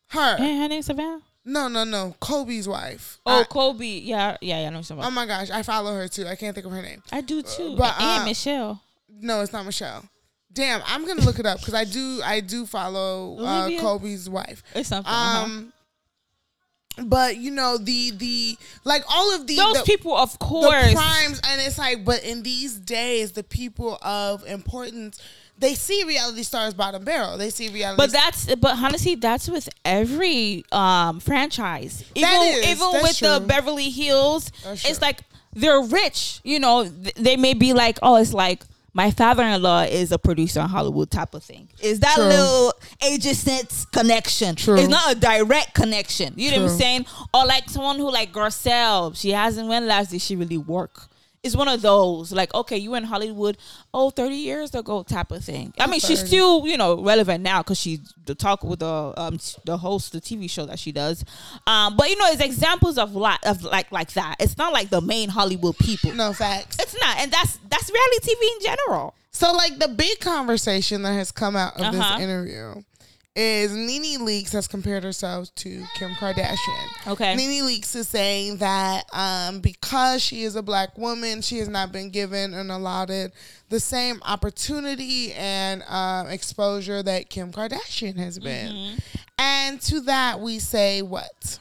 [0.09, 0.37] Her.
[0.37, 1.21] Hey, her name's Savannah.
[1.45, 2.15] No, no, no.
[2.19, 3.19] Kobe's wife.
[3.25, 3.85] Oh, I- Kobe.
[3.85, 4.67] Yeah, yeah, yeah.
[4.67, 5.07] I know somebody.
[5.07, 6.25] oh my gosh, I follow her too.
[6.27, 7.03] I can't think of her name.
[7.11, 7.75] I do too.
[7.77, 8.81] but, and uh, Michelle.
[9.21, 10.03] No, it's not Michelle.
[10.51, 12.21] Damn, I'm gonna look it up because I do.
[12.23, 14.63] I do follow uh, Kobe's wife.
[14.73, 15.11] It's something.
[15.11, 15.43] uh-huh.
[15.43, 15.73] Um,
[17.03, 20.93] but you know the the like all of the Those the, people, of the course.
[20.93, 25.19] primes and it's like but in these days the people of importance
[25.57, 29.69] they see reality stars bottom barrel they see reality But that's but honestly, that's with
[29.83, 32.03] every um franchise.
[32.15, 33.43] Even That is, even with the.
[33.45, 35.21] Beverly Hills, it's like
[35.53, 36.41] they're rich.
[36.43, 40.67] You know, they may be like, oh, it's like my father-in-law is a producer in
[40.67, 41.67] Hollywood type of thing.
[41.81, 42.25] Is that True.
[42.25, 44.55] little adjacent connection?
[44.55, 44.77] True.
[44.77, 46.33] It's not a direct connection.
[46.37, 47.05] You know what I'm saying?
[47.33, 51.07] Or like someone who like Garcelle, she hasn't when last did she really work?
[51.45, 53.57] It's one of those like okay, you in Hollywood
[53.93, 55.73] oh 30 years ago type of thing.
[55.79, 59.39] I mean, she's still you know relevant now because she's the talk with the um
[59.63, 61.23] the host the TV show that she does.
[61.67, 64.35] Um, but you know, it's examples of lot of like like that.
[64.39, 66.13] It's not like the main Hollywood people.
[66.13, 69.13] no facts It's not, and that's that's reality TV in general.
[69.31, 72.15] so like the big conversation that has come out of Uh-huh.
[72.17, 72.81] this interview
[73.35, 77.07] is Nene Leakes has compared herself to Kim Kardashian.
[77.07, 77.35] Okay.
[77.35, 81.91] Nene Leakes is saying that um, because she is a black woman, she has not
[81.91, 83.33] been given and allotted
[83.69, 88.71] the same opportunity and um, exposure that Kim Kardashian has been.
[88.71, 88.97] Mm-hmm.
[89.37, 91.59] And to that, we say what?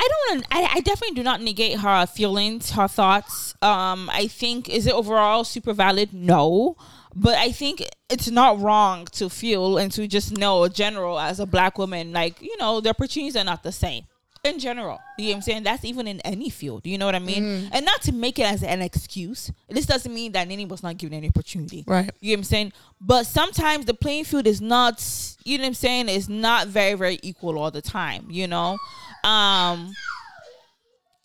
[0.00, 0.46] I don't.
[0.50, 3.54] I, I definitely do not negate her feelings, her thoughts.
[3.62, 6.12] Um, I think is it overall super valid?
[6.12, 6.76] No,
[7.20, 11.40] but I think it's not wrong to feel and to just know, in general, as
[11.40, 14.04] a black woman, like you know, the opportunities are not the same
[14.44, 15.00] in general.
[15.18, 15.62] You know what I'm saying?
[15.64, 16.86] That's even in any field.
[16.86, 17.68] You know what I mean?
[17.72, 19.50] And not to make it as an excuse.
[19.68, 21.84] This doesn't mean that Nene was not given any opportunity.
[21.86, 22.10] Right.
[22.20, 22.72] You know what I'm saying?
[23.00, 25.04] But sometimes the playing field is not,
[25.44, 28.78] you know what I'm saying, is not very, very equal all the time, you know?
[29.24, 29.92] Um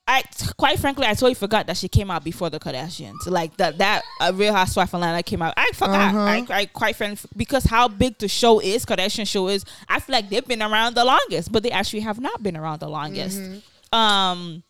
[0.06, 0.24] I
[0.58, 3.26] quite frankly I totally forgot that she came out before the Kardashians.
[3.26, 5.54] Like that that uh, Real Housewife Atlanta came out.
[5.56, 6.14] I forgot.
[6.14, 6.20] Uh-huh.
[6.20, 10.14] I, I quite frankly because how big the show is, Kardashian show is, I feel
[10.14, 13.39] like they've been around the longest, but they actually have not been around the longest.
[13.93, 14.64] Um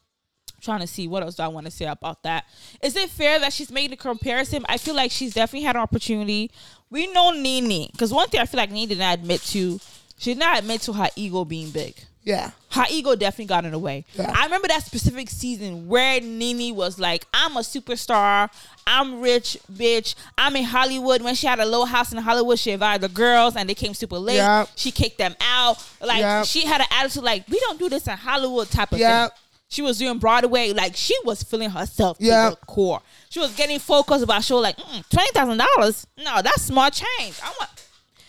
[0.62, 2.46] trying to see what else do I want to say about that.
[2.82, 4.66] Is it fair that she's made a comparison?
[4.70, 6.52] I feel like she's definitely had an opportunity.
[6.90, 9.80] We know Nene because one thing I feel like Nene did not admit to,
[10.18, 11.96] she did not admit to her ego being big.
[12.24, 12.52] Yeah.
[12.72, 14.06] Her ego definitely got in the way.
[14.16, 14.32] Yeah.
[14.36, 18.50] I remember that specific season where Nene was like, "I'm a superstar.
[18.88, 20.16] I'm rich, bitch.
[20.38, 23.56] I'm in Hollywood." When she had a little house in Hollywood, she invited the girls,
[23.56, 24.36] and they came super late.
[24.38, 24.70] Yep.
[24.76, 25.84] She kicked them out.
[26.02, 26.46] Like Yep.
[26.46, 29.30] she had an attitude like, "We don't do this in Hollywood," type of Yep.
[29.32, 29.40] thing.
[29.70, 32.60] She was doing Broadway, like she was feeling herself to Yep.
[32.60, 33.02] the core.
[33.30, 36.06] She was getting focused about show like mm, twenty thousand dollars.
[36.18, 37.36] No, that's small change.
[37.44, 37.70] I want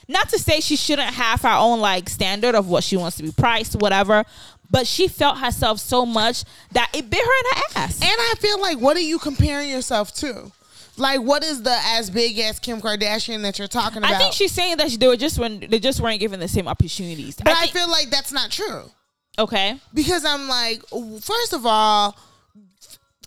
[0.09, 3.23] not to say she shouldn't have her own like standard of what she wants to
[3.23, 4.25] be priced, whatever.
[4.71, 8.01] But she felt herself so much that it bit her in the ass.
[8.03, 10.51] And I feel like, what are you comparing yourself to?
[10.97, 14.13] Like, what is the as big as Kim Kardashian that you're talking about?
[14.13, 16.67] I think she's saying that they were just when they just weren't given the same
[16.67, 17.37] opportunities.
[17.37, 18.91] but I, think- feel like that's not true.
[19.39, 19.79] okay.
[19.93, 20.83] because I'm like,
[21.21, 22.17] first of all,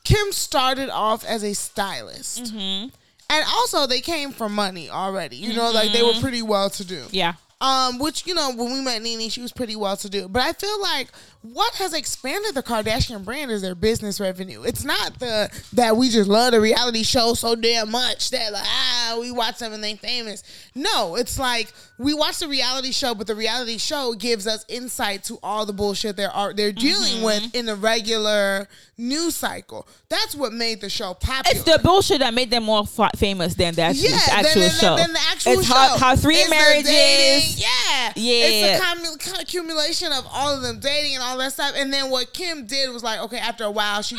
[0.04, 2.88] Kim started off as a stylist, Mm-hmm.
[3.30, 5.38] And also they came from money already.
[5.38, 7.06] You know, like they were pretty well to do.
[7.12, 7.34] Yeah.
[7.60, 10.28] Um, which you know, when we met Nene, she was pretty well to do.
[10.28, 11.10] But I feel like
[11.42, 14.64] what has expanded the Kardashian brand is their business revenue.
[14.64, 18.64] It's not the that we just love the reality show so damn much that like
[18.66, 20.44] ah we watch them and they famous.
[20.76, 25.24] No, it's like we watch the reality show, but the reality show gives us insight
[25.26, 28.68] to all the bullshit they're they're dealing with in the regular
[28.98, 29.88] news cycle.
[30.10, 31.56] That's what made the show popular.
[31.56, 34.72] It's the bullshit that made them more fa- famous than the actual, Yeah, actual than,
[34.72, 34.96] show.
[34.96, 35.74] Than, than the actual it's show.
[35.76, 36.90] Her, her three It's marriages.
[36.90, 38.46] dating, yeah, Yeah.
[38.48, 41.74] It's the commu- accumulation of all of them dating and all that stuff.
[41.76, 44.18] And then what Kim did was like, okay, after a while, she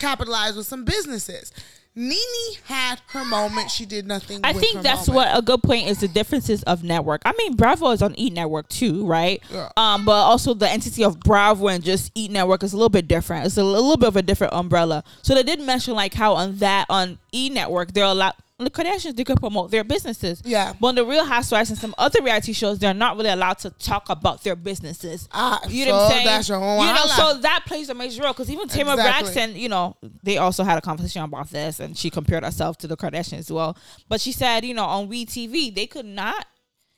[0.00, 1.52] capitalized with some businesses.
[1.98, 3.72] Nene had her moment.
[3.72, 4.40] She did nothing.
[4.44, 5.14] I think that's moment.
[5.16, 7.22] what a good point is the differences of network.
[7.24, 9.42] I mean, Bravo is on E Network too, right?
[9.50, 9.68] Yeah.
[9.76, 13.08] Um, but also the entity of Bravo and just E Network is a little bit
[13.08, 13.46] different.
[13.46, 15.02] It's a little bit of a different umbrella.
[15.22, 18.36] So they did mention like how on that on E Network they're a lot.
[18.60, 20.42] The Kardashians they could promote their businesses.
[20.44, 20.72] Yeah.
[20.80, 23.70] But on the Real Housewives and some other reality shows, they're not really allowed to
[23.70, 25.28] talk about their businesses.
[25.30, 26.26] Ah, you know what I'm so saying?
[26.26, 29.32] that's your own you know, so that plays a major role because even Tamar Exactly.
[29.32, 32.88] Braxton, you know, they also had a conversation about this, and she compared herself to
[32.88, 33.76] the Kardashians as well.
[34.08, 36.44] But she said, you know, on We TV, they could not,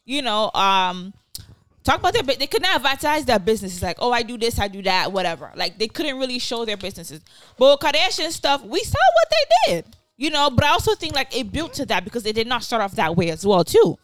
[0.07, 1.13] you know, um,
[1.85, 2.23] talk about their.
[2.23, 5.53] They could not advertise their businesses like, oh, I do this, I do that, whatever.
[5.55, 7.21] Like they couldn't really show their businesses.
[7.59, 9.97] But with Kardashian stuff, we saw what they did.
[10.21, 12.63] You know, but I also think like it built to that because it did not
[12.63, 13.99] start off that way as well too.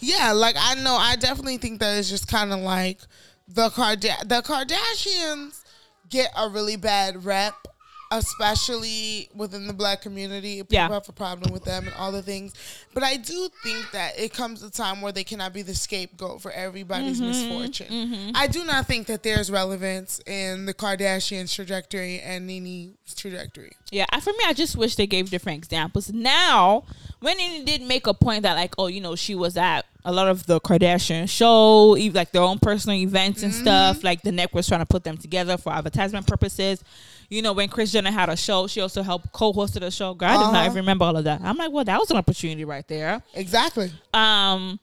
[0.00, 3.02] Yeah, like I know, I definitely think that it's just kind of like
[3.46, 5.62] the Card the Kardashians
[6.08, 7.52] get a really bad rep
[8.10, 10.58] especially within the black community.
[10.62, 10.88] People Yeah.
[10.88, 12.52] have a problem with them and all the things.
[12.94, 16.40] But I do think that it comes a time where they cannot be the scapegoat
[16.42, 17.26] for everybody's Mm-hmm.
[17.50, 18.32] misfortune.
[18.34, 23.72] I do not think that there's relevance in the Kardashians' trajectory and Nene's trajectory.
[23.90, 26.12] Yeah, for me, I just wish they gave different examples.
[26.12, 26.84] Now,
[27.20, 30.12] when Nene did make a point that, like, oh, you know, she was at a
[30.12, 34.04] lot of the Kardashian show, like their own personal events and stuff.
[34.04, 36.82] Like the network was trying to put them together for advertisement purposes.
[37.28, 40.14] You know, when Kris Jenner had a show, she also helped co-hosted a show.
[40.14, 40.64] Girl, I did not Uh-huh.
[40.66, 41.40] even remember all of that.
[41.42, 43.22] I'm like, well, that was an opportunity right there.
[43.34, 43.90] Exactly.
[44.14, 44.78] Um,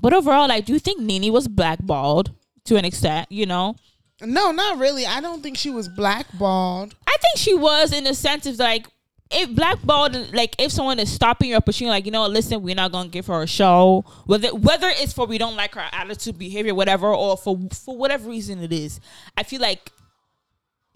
[0.00, 2.32] but overall, I do think Nene was blackballed
[2.64, 3.30] to an extent.
[3.30, 3.76] You know,
[4.20, 5.06] No, not really.
[5.06, 6.94] I don't think she was blackballed.
[7.06, 8.86] I think she was in the sense of like
[9.30, 12.90] if blackballed like if someone is stopping your opportunity, like, you know, listen, we're not
[12.92, 14.04] gonna give her a show.
[14.26, 18.28] Whether whether it's for we don't like her attitude, behavior, whatever, or for for whatever
[18.30, 19.00] reason it is,
[19.36, 19.92] I feel like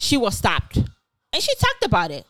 [0.03, 0.77] she was stopped.
[0.77, 2.27] And she talked about it.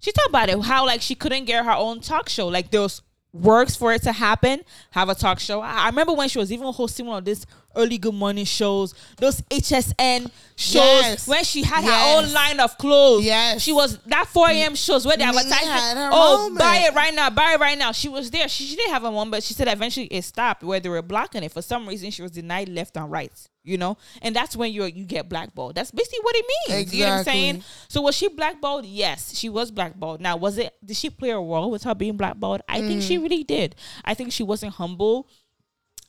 [0.00, 2.48] She talked about it, how like she couldn't get her own talk show.
[2.48, 3.02] Like those
[3.32, 5.60] works for it to happen, have a talk show.
[5.60, 9.40] I remember when she was even hosting one of these early good morning shows, those
[9.42, 11.28] HSN shows Yes.
[11.28, 13.24] when she had her own line of clothes.
[13.24, 13.62] Yes.
[13.62, 14.74] She was that 4 a.m.
[14.74, 16.58] shows where they Nene advertised her Oh, moment.
[16.58, 17.92] buy it right now, buy it right now.
[17.92, 18.48] She was there.
[18.48, 21.02] She, she did have a one, but she said eventually it stopped where they were
[21.02, 21.52] blocking it.
[21.52, 23.32] For some reason, she was denied left and right.
[23.64, 25.76] You know, and that's when you you get blackballed.
[25.76, 26.92] That's basically what it means.
[26.92, 27.64] You know what I'm saying?
[27.86, 28.84] So was she blackballed?
[28.84, 30.20] Yes, she was blackballed.
[30.20, 30.74] Now, was it?
[30.84, 32.62] Did she play a role with her being blackballed?
[32.68, 33.06] I think Mm.
[33.06, 33.76] she really did.
[34.04, 35.28] I think she wasn't humble.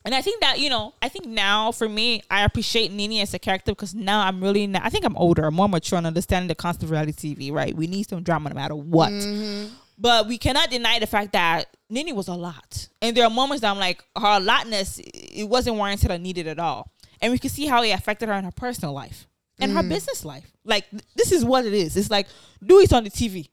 [0.06, 3.34] And I think that, you know, I think now for me, I appreciate Nene as
[3.34, 6.06] a character because now I'm really, not, I think I'm older, I'm more mature and
[6.08, 7.74] understanding the concept of reality TV, right?
[7.76, 9.12] We need some drama no matter what.
[9.12, 9.74] Mm-hmm.
[9.98, 12.90] But we cannot deny the fact that Nene was a lot.
[13.02, 16.60] And there are moments that I'm like, her allotness, it wasn't warranted or needed at
[16.60, 16.92] all.
[17.22, 19.28] And we can see how it affected her in her personal life
[19.60, 19.76] and Mm.
[19.76, 20.52] her business life.
[20.66, 21.96] Like, th- this is what it is.
[21.96, 22.28] It's like,
[22.66, 23.50] do it on the TV.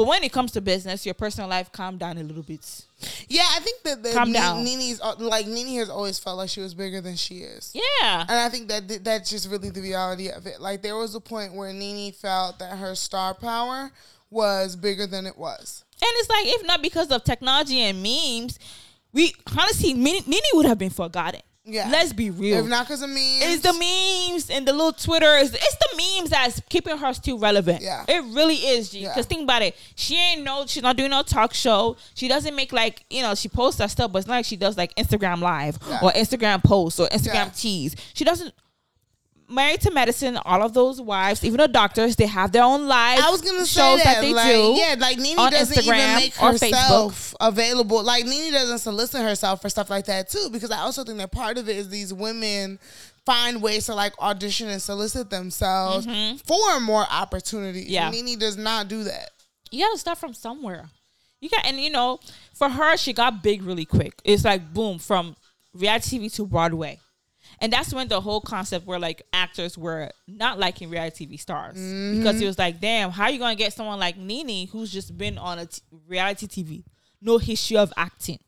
[0.00, 2.86] But when it comes to business, your personal life, calm down a little bit.
[3.28, 4.64] Yeah, I think that the Calm Ne- down.
[4.64, 7.70] Nene's uh, like Nene has always felt like she was bigger than she is.
[7.74, 8.22] Yeah.
[8.22, 10.58] And I think that th- that's just really the reality of it.
[10.58, 13.90] Like there was a point where Nene felt that her star power
[14.30, 15.84] was bigger than it was.
[16.00, 18.58] And it's like, if not because of technology and memes,
[19.12, 20.22] we honestly, Nene
[20.54, 21.42] would have been forgotten.
[21.64, 21.88] Yeah.
[21.90, 22.58] Let's be real.
[22.60, 25.36] If not because of me, It's the memes and the little Twitter.
[25.36, 27.82] It's, it's the memes that's keeping her still relevant.
[27.82, 28.04] Yeah.
[28.08, 29.00] It really is, G.
[29.00, 29.08] Yeah.
[29.10, 29.76] Because think about it.
[29.94, 31.96] She ain't no, she's not doing no talk show.
[32.14, 34.56] She doesn't make like, you know, she posts that stuff, but it's not like she
[34.56, 36.00] does like Instagram live Yeah.
[36.02, 37.50] or Instagram posts or Instagram Yeah.
[37.54, 37.94] teas.
[38.14, 38.54] She doesn't.
[39.50, 43.22] Married to Medicine, all of those wives, even the doctors, they have their own lives.
[43.22, 44.74] I was gonna say that, that, they like, do.
[44.76, 48.02] yeah, like Nene doesn't Instagram even make or herself available.
[48.02, 51.32] Like Nene doesn't solicit herself for stuff like that too, because I also think that
[51.32, 52.78] part of it is these women
[53.26, 56.06] find ways to like audition and solicit themselves
[56.46, 57.84] for more opportunities.
[57.84, 57.92] Mm-hmm.
[57.92, 58.10] Yeah.
[58.10, 59.30] Nene does not do that.
[59.70, 60.88] you gotta start from somewhere.
[61.40, 62.20] You got, and you know,
[62.54, 64.14] for her, she got big really quick.
[64.24, 65.36] It's like boom from
[65.74, 67.00] reality TV to Broadway,
[67.60, 71.74] and that's when the whole concept where like actors were not liking reality TV stars
[71.74, 75.16] because it was like, damn, how are you gonna get someone like Nene who's just
[75.18, 76.84] been on a t- reality TV,
[77.20, 78.38] no history of acting,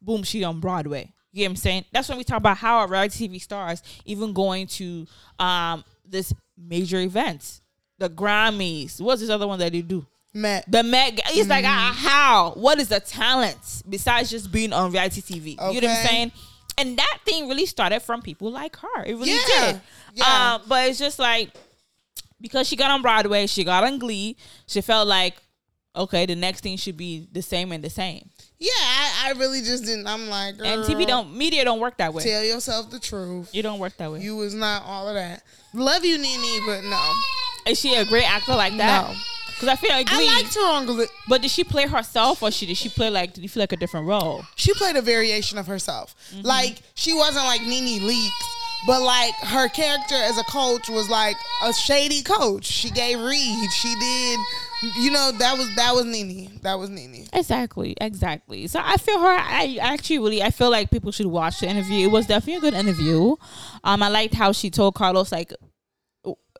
[0.00, 1.12] boom, she on Broadway.
[1.32, 1.84] You get what I'm saying?
[1.92, 5.06] That's when we talk about how our reality TV stars even going to
[5.38, 7.60] um this major events,
[7.98, 9.00] the Grammys.
[9.00, 10.06] What's this other one that they do?
[10.32, 10.64] Met.
[10.70, 11.20] The Met.
[11.30, 11.72] It's like Mm-hmm.
[11.74, 12.50] ah, how?
[12.60, 15.50] What is the talent besides just being on reality TV?
[15.50, 16.32] You know what I'm saying?
[16.78, 19.04] And that thing really started from people like her.
[19.04, 19.72] It really Yeah.
[19.72, 19.80] did.
[20.14, 20.54] Yeah.
[20.56, 21.50] Um, but it's just like
[22.40, 24.36] because she got on Broadway, she got on Glee.
[24.66, 25.36] She felt like
[25.96, 28.28] okay, the next thing should be the same and the same.
[28.58, 30.08] Yeah, I, I really just didn't.
[30.08, 32.24] I'm like, And TV don't media don't work that way.
[32.24, 33.54] tell yourself the truth.
[33.54, 34.20] You don't work that way.
[34.20, 35.44] You was not all of that.
[35.72, 37.12] Love you, Nene, but no,
[37.68, 39.08] Is she a great actor like that?
[39.08, 39.14] no.
[39.54, 40.28] Because I feel like Glee.
[40.28, 41.06] I liked her on Glee.
[41.28, 43.72] but did she play herself or she did she play like did you feel like
[43.72, 44.44] a different role?
[44.56, 46.14] she played a variation of herself.
[46.32, 46.46] Mm-hmm.
[46.46, 48.30] Like she wasn't like Nene Leakes,
[48.86, 52.66] but like her character as a coach was like a shady coach.
[52.66, 53.68] She gave read.
[53.72, 54.40] She did,
[54.98, 56.58] you know, that was that was Nene.
[56.62, 57.26] That was Nene.
[57.32, 58.66] Exactly, exactly.
[58.66, 59.26] So I feel her.
[59.26, 62.06] I actually really, I feel like people should watch the interview.
[62.08, 63.36] It was definitely a good interview.
[63.84, 65.52] Um, I liked how she told Carlos like,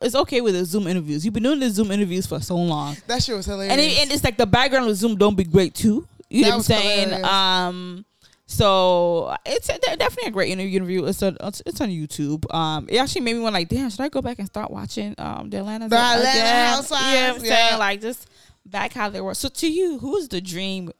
[0.01, 1.23] it's okay with the Zoom interviews.
[1.25, 3.71] You've been doing the Zoom interviews for so long, That shit was hilarious.
[3.71, 6.07] and it, and it's like the background of Zoom don't be great too.
[6.29, 7.07] You That know what I'm saying?
[7.09, 7.27] hilarious.
[7.29, 8.05] Um.
[8.47, 11.05] So it's a, definitely a great interview.
[11.05, 12.51] It's a, it's, it's on YouTube.
[12.53, 15.15] Um, it actually made me want like, damn, should I go back and start watching
[15.17, 16.67] um the Atlanta The Atlanta again?
[16.75, 17.67] Housewives, You know what I'm yeah.
[17.69, 17.79] saying?
[17.79, 18.29] Like just
[18.65, 19.33] back how they were.
[19.33, 20.91] So to you, who's the dream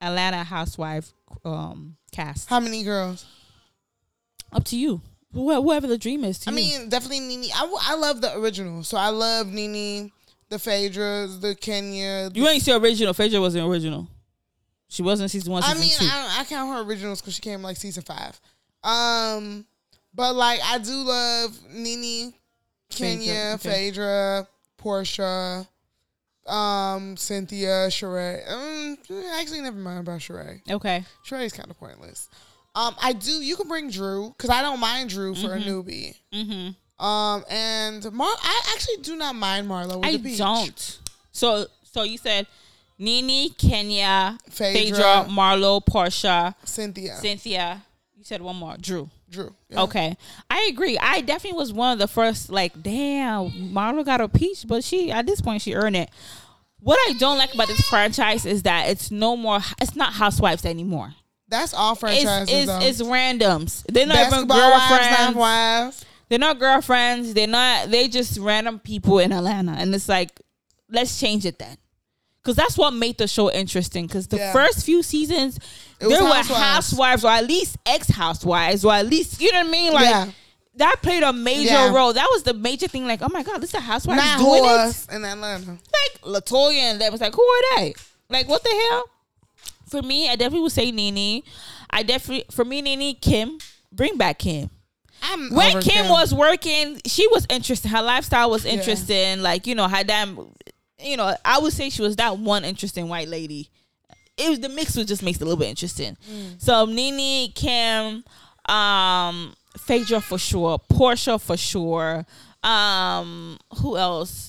[0.00, 1.12] Atlanta housewife
[1.44, 2.48] um cast?
[2.48, 3.26] How many girls?
[4.52, 5.00] Up to you.
[5.32, 6.56] Wh- Whoever the dream is to I you.
[6.56, 7.50] mean, definitely Nene.
[7.54, 8.82] I love the original.
[8.84, 10.10] So I love Nene,
[10.48, 12.30] the Phaedras, the Kenya.
[12.34, 13.12] You ain't see original.
[13.14, 14.08] Phaedra wasn't original.
[14.88, 15.62] She wasn't season one.
[15.64, 16.06] I mean, two.
[16.10, 18.40] I, I count her originals because she came like season five.
[18.82, 19.66] Um,
[20.14, 22.32] but like I do love Nene,
[22.90, 23.68] Kenya, Phaedra, okay.
[23.90, 24.48] Phaedra,
[24.78, 25.66] Portia,
[26.46, 28.50] um, Cynthia, Sheree.
[28.50, 28.96] Um,
[29.38, 30.62] actually, never mind about Sheree.
[30.70, 31.04] okay.
[31.26, 32.28] Sheree's kind of pointless.
[32.78, 33.32] Um, I do.
[33.32, 36.14] You can bring Drew because I don't mind Drew for a newbie.
[36.32, 37.04] Mm-hmm.
[37.04, 39.96] Um, and Mar, I actually do not mind Marlo.
[39.96, 40.98] With I don't.
[41.32, 42.46] So, so you said
[42.96, 44.80] Nene, Kenya, Phaedra.
[44.80, 47.82] Phaedra, Marlo, Portia, Cynthia, Cynthia.
[48.16, 49.10] You said one more, Drew.
[49.28, 49.52] Drew.
[49.68, 49.82] Yeah.
[49.82, 50.16] Okay,
[50.48, 50.96] I agree.
[50.98, 52.48] I definitely was one of the first.
[52.48, 56.10] Like, damn, Marlo got a peach, but she at this point she earned it.
[56.78, 59.58] What I don't like about this franchise is that it's no more.
[59.80, 61.14] It's not housewives anymore.
[61.48, 62.48] That's all franchises.
[62.54, 62.78] it's, though.
[62.80, 63.84] it's randoms.
[63.88, 65.36] They're not even Basketball wives, not girlfriends.
[65.36, 66.04] wives.
[66.28, 67.34] They're not girlfriends.
[67.34, 67.90] They're not.
[67.90, 70.40] They just random people in Atlanta, and it's like,
[70.90, 71.76] let's change it then,
[72.42, 74.06] because that's what made the show interesting.
[74.06, 74.52] Because the Yeah.
[74.52, 75.58] first few seasons,
[76.00, 76.48] there were housewives.
[76.60, 79.92] housewives, or at least ex housewives, or at least you know what I mean.
[79.94, 80.26] Like Yeah.
[80.76, 81.94] that played a major Yeah.
[81.94, 82.12] role.
[82.12, 83.06] That was the major thing.
[83.06, 85.06] Like, oh my god, this is a housewife doing it.
[85.14, 85.70] in Atlanta.
[85.70, 87.94] Like Latoya and them was like, who are they?
[88.28, 89.04] Like, what the hell?
[89.88, 91.42] For me, I definitely would say Nene.
[91.90, 93.58] I definitely for me, Nene, Kim,
[93.92, 94.70] bring back Kim
[95.22, 97.90] I'm when Kim, was working, she was interesting.
[97.90, 99.40] Her lifestyle was interesting.
[99.40, 100.38] Like you know, her damn,
[101.00, 103.70] you know, I would say she was that one interesting white lady.
[104.36, 106.16] It was the mix was just makes it a little bit interesting.
[106.30, 106.62] Mm.
[106.62, 108.24] So Nene, Kim,
[108.72, 112.24] um, Phaedra for sure, Portia for sure.
[112.62, 114.47] Um, who else?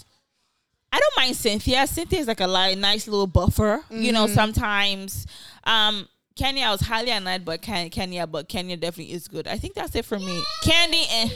[0.91, 1.85] I don't mind Cynthia.
[1.87, 3.81] Cynthia is like a li- nice little buffer.
[3.89, 4.33] You know, Mm-hmm.
[4.33, 5.27] sometimes.
[5.63, 9.47] Um, Kenya, I was highly annoyed by Ken- Kenya, but Kenya definitely is good.
[9.47, 10.41] I think that's it for me.
[10.63, 11.31] Candy and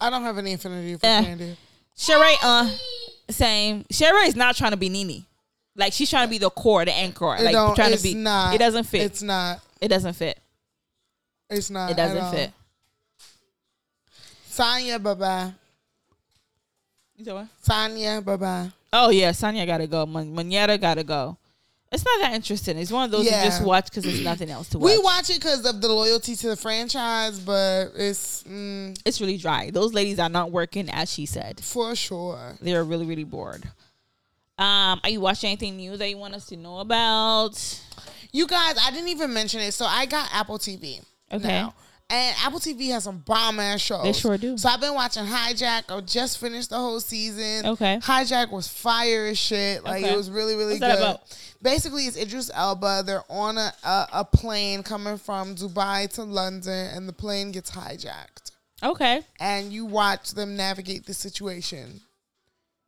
[0.00, 1.22] I don't have any affinity for Eh.
[1.22, 1.56] Candy.
[1.96, 2.70] Sheree, uh,
[3.30, 3.84] same.
[3.84, 5.24] Sheree is not trying to be Nene.
[5.76, 7.36] Like she's trying to be the core, the anchor.
[7.36, 8.14] It like trying it's to be.
[8.14, 8.54] not.
[8.54, 9.02] It doesn't fit.
[9.02, 9.60] It's not.
[9.80, 10.38] it doesn't fit.
[11.48, 11.90] It's not.
[11.92, 12.50] It doesn't fit.
[14.50, 15.52] Sanya, bye bye.
[17.18, 17.48] You said what?
[17.66, 18.70] Sanya, bye bye.
[18.92, 20.06] Oh yeah, Sonya gotta go.
[20.06, 21.36] Man- Manetta gotta go.
[21.90, 22.76] It's not that interesting.
[22.78, 23.42] It's one of those Yeah.
[23.42, 24.92] you just watch because there's nothing else to watch.
[24.92, 29.36] We watch it because of the loyalty to the franchise, but it's mm, it's really
[29.38, 29.70] dry.
[29.70, 31.60] Those ladies are not working, as she said.
[31.60, 32.56] for sure.
[32.60, 33.64] They're really, really bored.
[34.58, 37.80] Um, are you watching anything new that you want us to know about?
[38.32, 39.72] You guys, I didn't even mention it.
[39.72, 41.00] So I got Apple TV.
[41.32, 41.46] Okay.
[41.48, 41.74] now.
[42.10, 44.02] And Apple TV has some bomb ass shows.
[44.02, 44.56] They sure do.
[44.56, 45.94] So I've been watching Hijack.
[45.94, 47.66] I just finished the whole season.
[47.66, 47.98] Okay.
[48.02, 49.84] Hijack was fire as shit.
[49.84, 50.14] Like Okay.
[50.14, 51.02] it was really, really What's that good.
[51.02, 51.38] about?
[51.60, 53.02] Basically, it's Idris Elba.
[53.04, 57.70] They're on a, a a plane coming from Dubai to London, and the plane gets
[57.72, 58.52] hijacked.
[58.82, 59.20] Okay.
[59.38, 62.00] And you watch them navigate the situation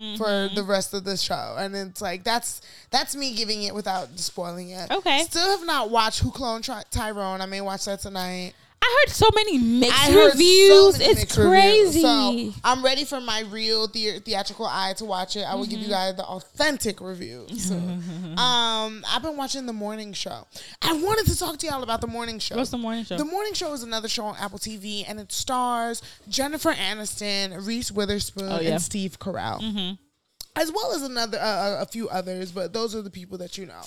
[0.01, 0.17] Mm-hmm.
[0.17, 1.57] for the rest of the show.
[1.59, 4.91] And it's like that's that's me giving it without spoiling it.
[4.91, 5.25] Okay.
[5.25, 7.43] Still have not watched Who Cloned Ty- Tyrone.
[7.43, 8.55] I may watch that tonight.
[9.07, 10.99] Heard so many mixed heard so reviews.
[10.99, 11.53] many it's mixed reviews.
[12.03, 12.03] crazy.
[12.53, 15.43] So I'm ready for my real the- theatrical eye to watch it.
[15.43, 15.91] I will give you Mm-hmm.
[15.93, 17.47] guys the authentic review.
[17.57, 17.75] So,
[18.41, 20.47] um, I've been watching the morning show.
[20.83, 22.57] I wanted to talk to y'all about the morning show.
[22.57, 23.17] What's the morning show?
[23.17, 27.91] The Morning Show is another show on Apple TV, and it stars Jennifer Aniston, Reese
[27.93, 28.73] Witherspoon, Oh, yeah.
[28.73, 29.97] and Steve Carell,
[30.57, 32.53] as well as another uh, a few others.
[32.53, 33.83] But those are the people that you know,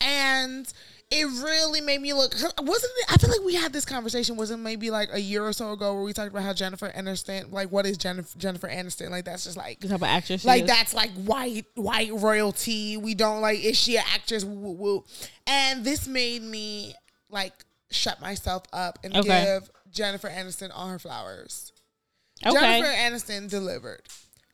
[0.00, 0.72] and
[1.10, 2.34] it really made me look.
[2.34, 3.06] Wasn't it?
[3.08, 4.36] I feel like we had this conversation.
[4.36, 7.50] Wasn't maybe like a year or so ago where we talked about how Jennifer Aniston,
[7.50, 9.08] like what is Jennifer Jennifer Aniston?
[9.10, 10.44] Like that's just like the type of actress.
[10.44, 12.96] like that's like white white royalty.
[12.98, 14.44] We don't like is she an actress?
[14.44, 15.04] Woo, woo, woo.
[15.46, 16.94] And this made me
[17.30, 17.54] like
[17.90, 19.44] shut myself up and Okay.
[19.44, 21.72] give Jennifer Aniston all her flowers.
[22.46, 22.54] Okay.
[22.60, 24.02] Jennifer Aniston delivered.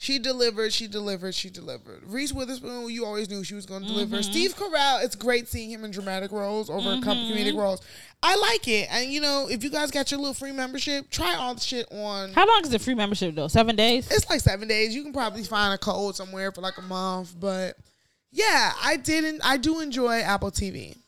[0.04, 2.02] She delivered, she delivered, she delivered.
[2.04, 4.16] Reese Witherspoon, you always knew she was going to deliver.
[4.16, 4.30] Mm-hmm.
[4.30, 7.08] Steve Carell, it's great seeing him in dramatic roles over Mm-hmm.
[7.08, 7.80] comedic roles.
[8.22, 8.86] I like it.
[8.90, 11.90] And, you know, if you guys got your little free membership, try all the shit
[11.90, 12.34] on.
[12.34, 13.48] How long is the free membership though?
[13.48, 14.10] Seven days.
[14.10, 14.94] It's like seven days.
[14.94, 17.34] You can probably find a code somewhere for like a month.
[17.40, 17.78] But
[18.30, 19.40] yeah, I didn't.
[19.42, 20.98] I do enjoy Apple TV.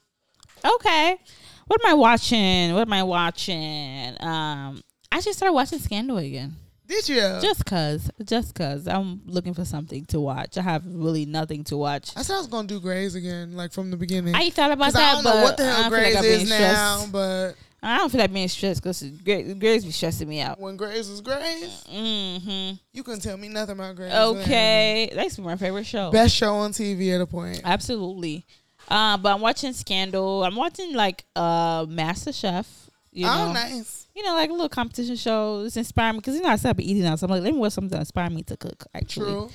[0.64, 1.18] Okay.
[1.66, 2.72] What am I watching?
[2.72, 4.16] What am I watching?
[4.20, 4.82] Um,
[5.12, 6.56] I just started watching Scandal again.
[6.86, 7.16] Did you?
[7.42, 10.56] Just cause, just cause I'm looking for something to watch.
[10.56, 12.10] I have really nothing to watch.
[12.16, 14.34] I said I was gonna do Grey's again, like from the beginning.
[14.34, 16.96] I thought about that, I don't but know what the hell don't like is now,
[16.98, 17.12] stressed.
[17.12, 20.60] but I don't feel like being stressed because Grey's be stressing me out.
[20.60, 24.12] when Grey's was Grey's, hmm you couldn't tell me nothing about Grey's.
[24.12, 26.10] Okay, that's my favorite show.
[26.12, 27.62] Best show on TV at a point.
[27.64, 28.46] Absolutely.
[28.88, 30.44] Uh, but I'm watching Scandal.
[30.44, 32.66] I'm watching like uh MasterChef.
[33.10, 34.05] You know, oh, nice.
[34.16, 35.60] You know, like a little competition show.
[35.66, 37.58] It's inspiring me because you know I started eating now, so I'm like, let me
[37.60, 38.86] watch something that inspire me to cook.
[38.94, 39.50] Actually, True.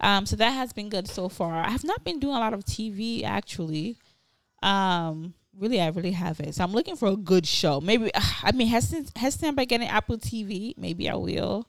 [0.00, 1.54] Um, so that has been good so far.
[1.54, 3.96] I have not been doing a lot of TV actually.
[4.62, 6.54] Um, really, I really haven't.
[6.54, 7.80] So I'm looking for a good show.
[7.80, 8.10] Maybe
[8.42, 10.76] I mean, hesitant hesitant by getting Apple TV.
[10.78, 11.68] Maybe I will.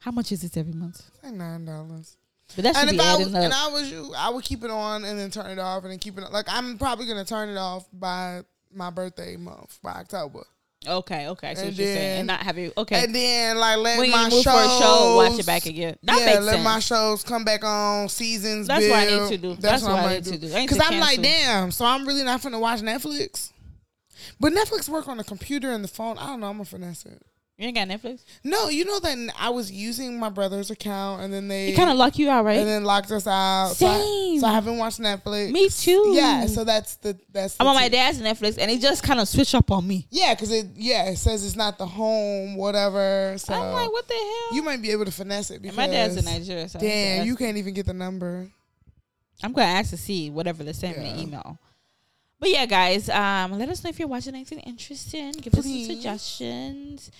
[0.00, 1.02] How much is it every month?
[1.22, 2.16] Like nine dollars.
[2.56, 3.42] But that should And be if I was, up.
[3.42, 5.90] and I was you, I would keep it on and then turn it off and
[5.92, 9.92] then keep it like I'm probably gonna turn it off by my birthday month by
[9.92, 10.44] October.
[10.86, 11.54] Okay, okay.
[11.54, 12.72] So And what you're saying, and not have it.
[12.76, 13.04] Okay.
[13.04, 15.96] And then like let when my you shows show, watch it back again.
[16.02, 16.64] That yeah, let sense.
[16.64, 18.66] my shows come back on seasons.
[18.66, 19.30] That's what I need build.
[19.30, 19.54] to do.
[19.56, 20.48] That's what I I'm need gonna do.
[20.48, 21.70] Because I'm like, damn.
[21.70, 23.52] So I'm really not finna watch Netflix.
[24.40, 26.18] But Netflix work on the computer and the phone.
[26.18, 26.48] I don't know.
[26.48, 27.22] I'm gonna finesse it.
[27.56, 28.24] You ain't got Netflix.
[28.42, 31.96] No, you know that I was using my brother's account and then they kind of
[31.96, 32.58] locked you out, right?
[32.58, 33.74] and then locked us out.
[33.74, 34.40] So I, Same.
[34.40, 35.52] so I haven't watched Netflix.
[35.52, 36.12] Me too.
[36.14, 36.46] Yeah.
[36.46, 37.56] So that's the that's.
[37.60, 40.08] I'm on my dad's Netflix, and it just kind of switched up on me.
[40.10, 43.36] Yeah, because it yeah it says it's not the home whatever.
[43.38, 44.56] So I'm like, what the hell?
[44.56, 46.68] you might be able to finesse it And my dad's in Nigeria.
[46.68, 48.48] So I have to Damn, you can't even get the number.
[49.44, 51.12] I'm gonna ask to see whatever they send me Yeah.
[51.12, 51.58] an email.
[52.40, 55.32] But yeah, guys, um, let us know if you're watching anything interesting.
[55.32, 57.10] Give us some suggestions.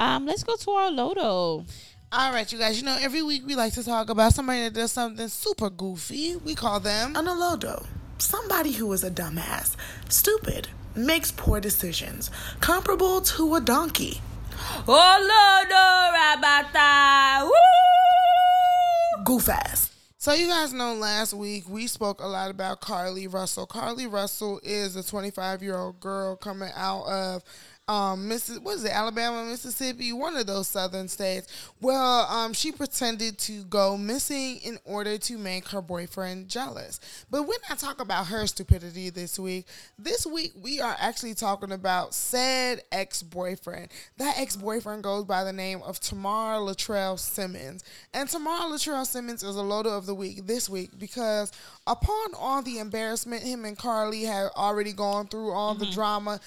[0.00, 1.66] Um, let's go to our Lodo.
[2.10, 2.80] All right, you guys.
[2.80, 6.36] You know, every week we like to talk about somebody that does something super goofy.
[6.36, 7.84] We call them An alodo,
[8.16, 9.76] somebody who is a dumbass,
[10.08, 12.30] stupid, makes poor decisions,
[12.60, 14.22] comparable to a donkey.
[14.88, 17.44] Oh Lodo Rabata.
[17.44, 19.24] Woo!
[19.24, 19.90] Goof ass.
[20.16, 23.66] So you guys know last week we spoke a lot about Carlee Russell.
[23.66, 27.42] Carlee Russell is a 25 year old girl coming out of
[27.90, 31.72] um Missis what is it Alabama Mississippi one of those southern states.
[31.80, 37.00] Well, um she pretended to go missing in order to make her boyfriend jealous.
[37.30, 39.66] But we're not talking about her stupidity this week.
[39.98, 43.88] This week we are actually talking about said ex boyfriend.
[44.18, 47.82] That ex boyfriend goes by the name of Thomar Latrell Simmons.
[48.14, 51.50] And Thomar Latrell Simmons is a loader of the week this week because
[51.88, 56.38] upon all the embarrassment him and Carlee had already gone through, all the drama,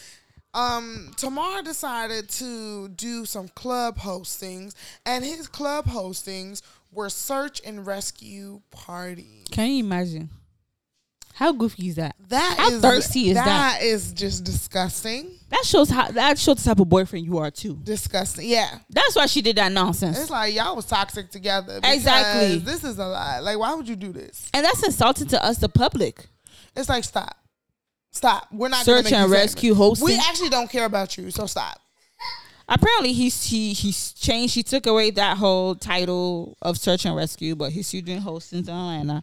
[0.54, 4.74] um, Thomar decided to do some club hostings,
[5.06, 9.46] and his club hostings were search and rescue parties.
[9.52, 10.30] Can you imagine?
[11.36, 12.16] How goofy is that?
[12.30, 13.46] That How is- thirsty is that?
[13.46, 15.32] That is just disgusting.
[15.50, 17.80] That shows how that shows the type of boyfriend you are too.
[17.84, 18.48] Disgusting.
[18.48, 18.70] Yeah.
[18.92, 20.20] That's why she did that nonsense.
[20.20, 21.80] It's like y'all was toxic together.
[21.84, 22.60] Exactly.
[22.60, 23.40] This is a lie.
[23.40, 24.48] Like, why would you do this?
[24.54, 26.28] and that's insulting to us, the public.
[26.76, 27.36] It's like stop.
[28.14, 28.48] Stop.
[28.52, 30.06] We're not Search and rescue hosting.
[30.06, 31.83] We actually don't care about you, so stop.
[32.74, 34.56] Apparently, he's he he's changed.
[34.56, 38.60] He took away that whole title of search and rescue, but he's still doing hosting
[38.60, 39.22] in Atlanta.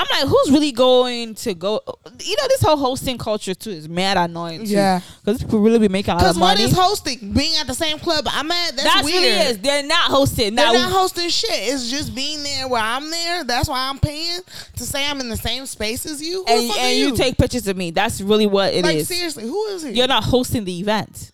[0.00, 1.80] I'm like, who's really going to go?
[2.20, 4.64] You know, this whole hosting culture too is mad annoying.
[4.64, 5.00] Too, Yeah.
[5.24, 6.62] because people really be making a lot of what money.
[6.62, 7.32] is hosting?
[7.32, 8.76] Being at the same club I'm at?
[8.76, 9.22] That's, That's weird.
[9.24, 9.58] really is.
[9.58, 10.54] They're not hosting.
[10.54, 11.50] They're Now, not hosting shit.
[11.50, 13.42] It's just being there where I'm there.
[13.42, 14.38] That's why I'm paying
[14.76, 16.44] to say I'm in the same space as you.
[16.46, 17.90] Who and, and you take pictures of me.
[17.90, 18.82] That's really what it is.
[18.84, 19.96] like seriously, who is it?
[19.96, 21.32] You're not hosting the event.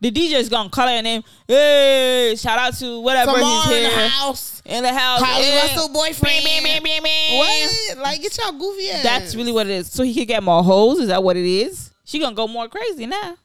[0.00, 1.22] The DJ is gonna call her your name.
[1.46, 4.62] Hey, shout out to whatever Tomorrow he's in the house.
[4.64, 5.20] in the house.
[5.22, 5.62] Carlee Yeah.
[5.62, 6.44] Russell boyfriend.
[6.44, 7.38] Bing, bing, bing.
[7.38, 7.98] What?
[7.98, 9.02] Like get y'all goofy ass.
[9.02, 9.90] That's really what it is.
[9.90, 10.98] So he could get more hoes.
[11.00, 11.90] Is that what it is?
[12.04, 13.36] She gonna go more crazy now.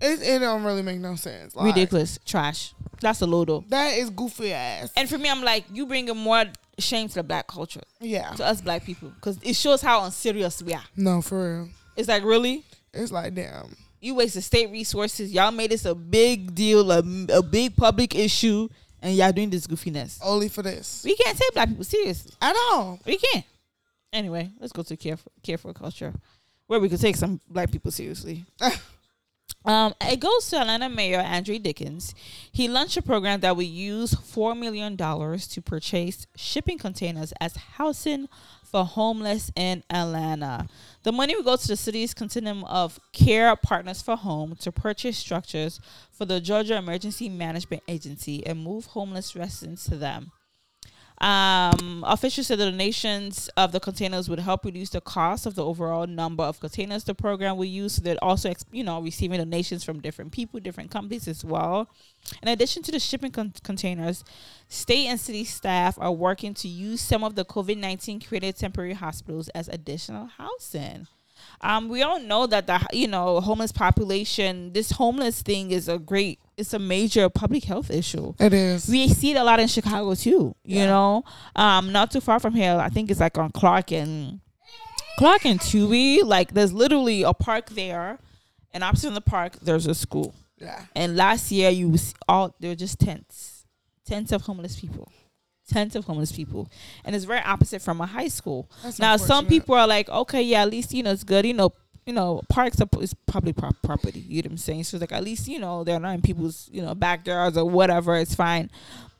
[0.00, 1.54] It, it don't really make no sense.
[1.54, 2.74] Like, Ridiculous, trash.
[3.00, 3.68] That's a lodo.
[3.68, 4.92] That is goofy ass.
[4.96, 6.44] And for me, I'm like, you bringing more
[6.78, 8.30] shame to the black culture, yeah.
[8.30, 10.82] to us black people, because it shows how unserious we are.
[10.96, 11.68] No, for real.
[11.96, 12.64] It's like really.
[12.92, 13.76] It's like damn.
[14.02, 15.32] You wasted state resources.
[15.32, 18.68] Y'all made this a big deal, a, a big public issue,
[19.00, 20.18] and y'all doing this goofiness.
[20.20, 21.02] Only for this.
[21.04, 22.32] We can't take black people seriously.
[22.42, 22.98] At all.
[23.06, 23.44] We can't.
[24.12, 26.12] Anyway, let's go to care for, care for culture,
[26.66, 28.44] where we can take some black people seriously.
[29.64, 32.14] Um, it goes to Atlanta Mayor Andre Dickens.
[32.50, 37.54] He launched a program that will use four million dollars to purchase shipping containers as
[37.54, 38.28] housing
[38.64, 40.66] for homeless in Atlanta.
[41.04, 45.18] The money will go to the city's continuum of care partners for home to purchase
[45.18, 45.80] structures
[46.12, 50.30] for the Georgia Emergency Management Agency and move homeless residents to them.
[51.22, 55.64] Um, officials said the donations of the containers would help reduce the cost of the
[55.64, 57.94] overall number of containers the program will use.
[57.94, 61.88] So they're also, you know, receiving donations from different people, different companies as well.
[62.42, 64.24] In addition to the shipping con- containers,
[64.66, 68.94] state and city staff are working to use some of the COVID 19 created temporary
[68.94, 71.06] hospitals as additional housing.
[71.64, 75.98] Um, we all know that the you know homeless population, this homeless thing is a
[75.98, 78.88] great, it's a major public health issue It is.
[78.88, 80.56] we see it a lot in Chicago too.
[80.64, 80.86] You Yeah.
[80.86, 81.24] know,
[81.54, 82.76] um, not too far from here.
[82.78, 84.40] I think it's like on Clark and
[85.18, 86.22] Clark and Touhy.
[86.24, 88.18] Like, there's literally a park there,
[88.72, 90.34] and opposite in the park, there's a school.
[90.58, 90.86] yeah.
[90.96, 91.96] And last year, you
[92.28, 93.66] all there were just tents,
[94.04, 95.12] tents of homeless people.
[95.68, 96.70] Tens of homeless people,
[97.04, 98.70] and it's very opposite from a high school.
[98.82, 101.46] That's now, some people are like, okay, yeah, at least you know it's good.
[101.46, 101.72] You know,
[102.06, 104.20] you know, parks are is public pro- property.
[104.20, 104.84] You know what I'm saying?
[104.84, 107.68] So it's like at least you know they're not in people's you know backyards or
[107.68, 108.16] whatever.
[108.16, 108.70] It's fine,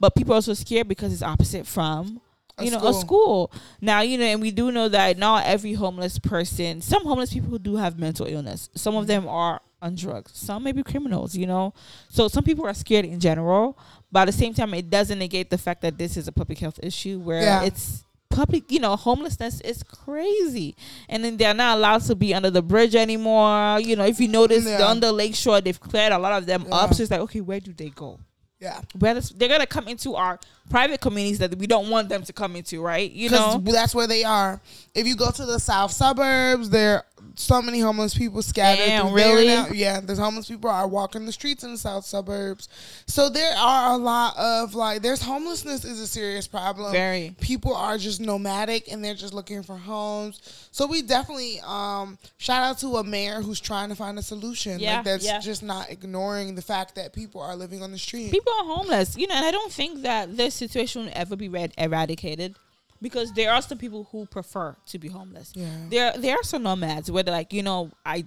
[0.01, 2.20] but people are so scared because it's opposite from
[2.59, 3.48] A you know a school.
[3.48, 3.52] school.
[3.81, 6.81] Now you know, and we do know that not every homeless person.
[6.81, 8.69] Some homeless people do have mental illness.
[8.74, 9.24] Some of mm-hmm.
[9.24, 10.32] them are on drugs.
[10.35, 11.36] Some may be criminals.
[11.36, 11.74] You know,
[12.09, 13.78] so some people are scared in general.
[14.12, 16.59] But at the same time, it doesn't negate the fact that this is a public
[16.59, 17.62] health issue where Yeah.
[17.62, 18.70] it's public.
[18.70, 20.76] You know, homelessness is crazy,
[21.09, 23.80] and then they're not allowed to be under the bridge anymore.
[23.80, 24.78] You know, if you notice, Yeah.
[24.78, 26.93] the on the lakeshore, they've cleared a lot of them up.
[26.94, 28.20] So it's like, okay, where do they go?
[28.60, 28.80] Yeah.
[29.01, 30.39] where this- they're gonna come into our
[30.70, 33.10] private communities that we don't want them to come into, right?
[33.10, 34.60] You know, that's where they are.
[34.94, 37.05] If you go to the south suburbs, there are
[37.37, 39.47] so many homeless people scattered Damn, really?
[39.77, 42.69] Yeah, there's homeless people are walking the streets in the south suburbs.
[43.07, 46.93] So there are a lot of like there's homelessness is a serious problem.
[46.93, 47.35] Very.
[47.41, 50.69] People are just nomadic and they're just looking for homes.
[50.73, 54.81] So we definitely um shout out to a mayor who's trying to find a solution.
[54.81, 55.41] Yeah, like that's yeah.
[55.41, 58.31] just not ignoring the fact that people are living on the street.
[58.31, 61.49] people are homeless, you know, and I don't think that this situation will ever be
[61.49, 62.57] read, eradicated
[63.03, 65.53] because there are some people who prefer to be homeless.
[65.55, 65.69] Yeah.
[65.91, 68.24] There, there are some nomads where they're like, you know, I.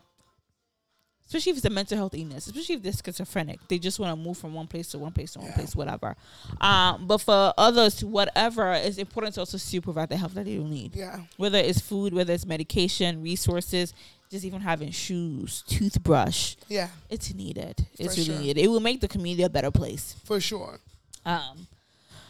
[1.27, 4.15] Especially if it's a mental health illness, especially if they're schizophrenic, they just want to
[4.15, 5.55] move from one place to one place to one Yeah.
[5.55, 6.15] place, whatever.
[6.61, 10.59] Um, but for others, whatever, it's important to also still provide the help that they
[10.59, 10.95] will need.
[10.95, 11.21] yeah.
[11.37, 13.91] whether it's food, whether it's medication, resources,
[14.29, 16.89] just even having shoes, toothbrush, Yeah.
[17.09, 17.87] it's needed.
[17.97, 18.39] It's For really sure.
[18.41, 18.61] needed.
[18.63, 20.15] It will make the community a better place.
[20.25, 20.79] For sure.
[21.25, 21.65] Um,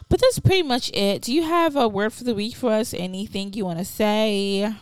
[0.09, 1.21] but that's pretty much it.
[1.21, 2.93] Do you have a word for the week for us?
[2.93, 4.73] Anything you want to say,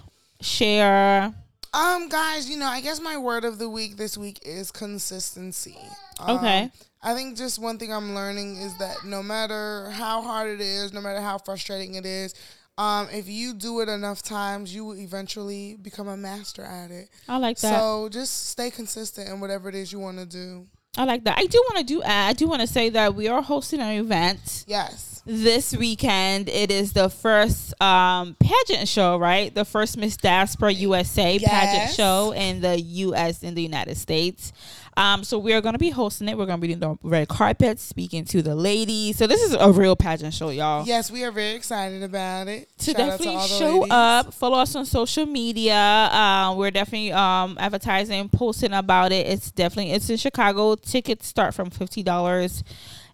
[0.41, 1.33] share?
[1.73, 5.77] Um, guys, you know, I guess my word of the week this week is consistency.
[6.19, 6.71] Um, Okay.
[7.05, 10.93] I think just one thing I'm learning is that no matter how hard it is,
[10.93, 12.33] no matter how frustrating it is,
[12.77, 17.09] um, if you do it enough times, you will eventually become a master at it.
[17.27, 17.77] I like that.
[17.79, 20.65] So just stay consistent in whatever it is you want to do.
[20.95, 21.37] I like that.
[21.37, 22.03] I do want to do.
[22.03, 25.12] I do want to say that we are hosting an event Yes.
[25.25, 26.49] This weekend.
[26.49, 29.53] It is the first um, pageant show, right?
[29.53, 33.43] The first Miss Diaspora USA pageant show in the U.S.
[33.43, 34.51] in the United States.
[34.95, 36.37] Um, so we are going to be hosting it.
[36.37, 39.17] We're going to be doing the red carpet, speaking to the ladies.
[39.17, 40.85] So this is a real pageant show, y'all.
[40.85, 42.69] Yes, we are very excited about it.
[42.77, 43.91] So Shout out to definitely the show ladies.
[43.91, 44.33] up.
[44.35, 45.73] Follow us on social media.
[45.75, 49.25] Uh, we're definitely um, advertising, posting about it.
[49.25, 50.75] It's definitely it's in Chicago.
[50.75, 52.63] Tickets start from fifty dollars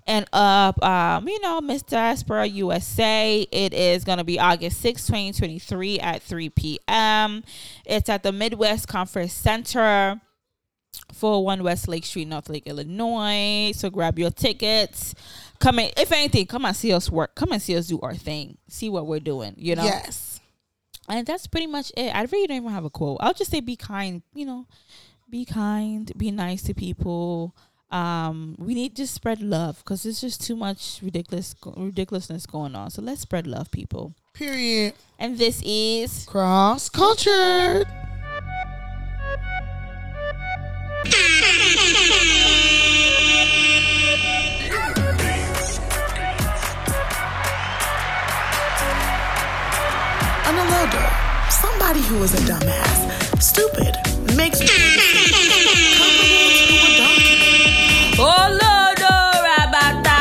[0.09, 0.83] and up.
[0.83, 3.47] Um, you know, Miss Diaspora USA.
[3.51, 7.43] It is gonna be August 6, 2023 at 3 p.m.
[7.85, 10.19] It's at the Midwest Conference Center.
[11.13, 13.71] 401 West Lake Street, Northlake, Illinois.
[13.75, 15.13] So grab your tickets.
[15.59, 17.35] Come in, if anything, come and see us work.
[17.35, 18.57] Come and see us do our thing.
[18.67, 19.83] See what we're doing, you know?
[19.83, 20.39] Yes.
[21.07, 22.15] And that's pretty much it.
[22.15, 23.17] I really don't even have a quote.
[23.19, 24.67] I'll just say be kind, you know,
[25.29, 27.55] be kind, be nice to people.
[27.91, 32.91] Um, we need to spread love because there's just too much ridiculous ridiculousness going on.
[32.91, 34.13] So let's spread love, people.
[34.33, 34.93] Period.
[35.17, 37.87] And this is Cross cultured.
[50.45, 51.09] An elder,
[51.49, 53.95] somebody who is a dumbass, stupid,
[54.35, 54.59] makes
[58.19, 58.99] donkey, Oh Lord,
[59.45, 60.19] Rabata.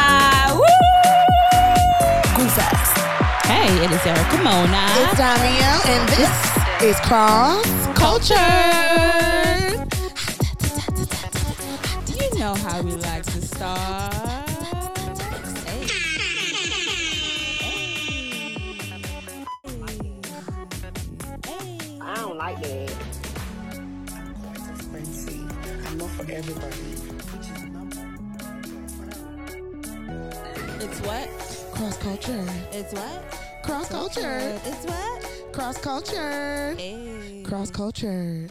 [2.37, 2.93] goof ass.
[3.47, 4.87] Hey, it is Erica Mona.
[5.03, 6.33] It's Damiel, and this
[6.83, 7.67] is Cross
[7.99, 8.37] Culture.
[12.07, 14.49] Do you know how we like to start.
[15.67, 15.87] Hey.
[17.61, 18.79] Hey.
[22.01, 22.93] I don't like that.
[25.87, 26.98] I know for everybody.
[30.81, 31.29] It's what?
[31.75, 32.45] Cross culture.
[32.73, 33.39] It's what?
[33.65, 34.61] Cross culture.
[34.65, 35.53] It's what?
[35.53, 36.75] Cross culture.
[36.79, 37.43] Hey.
[37.45, 38.47] Cross culture.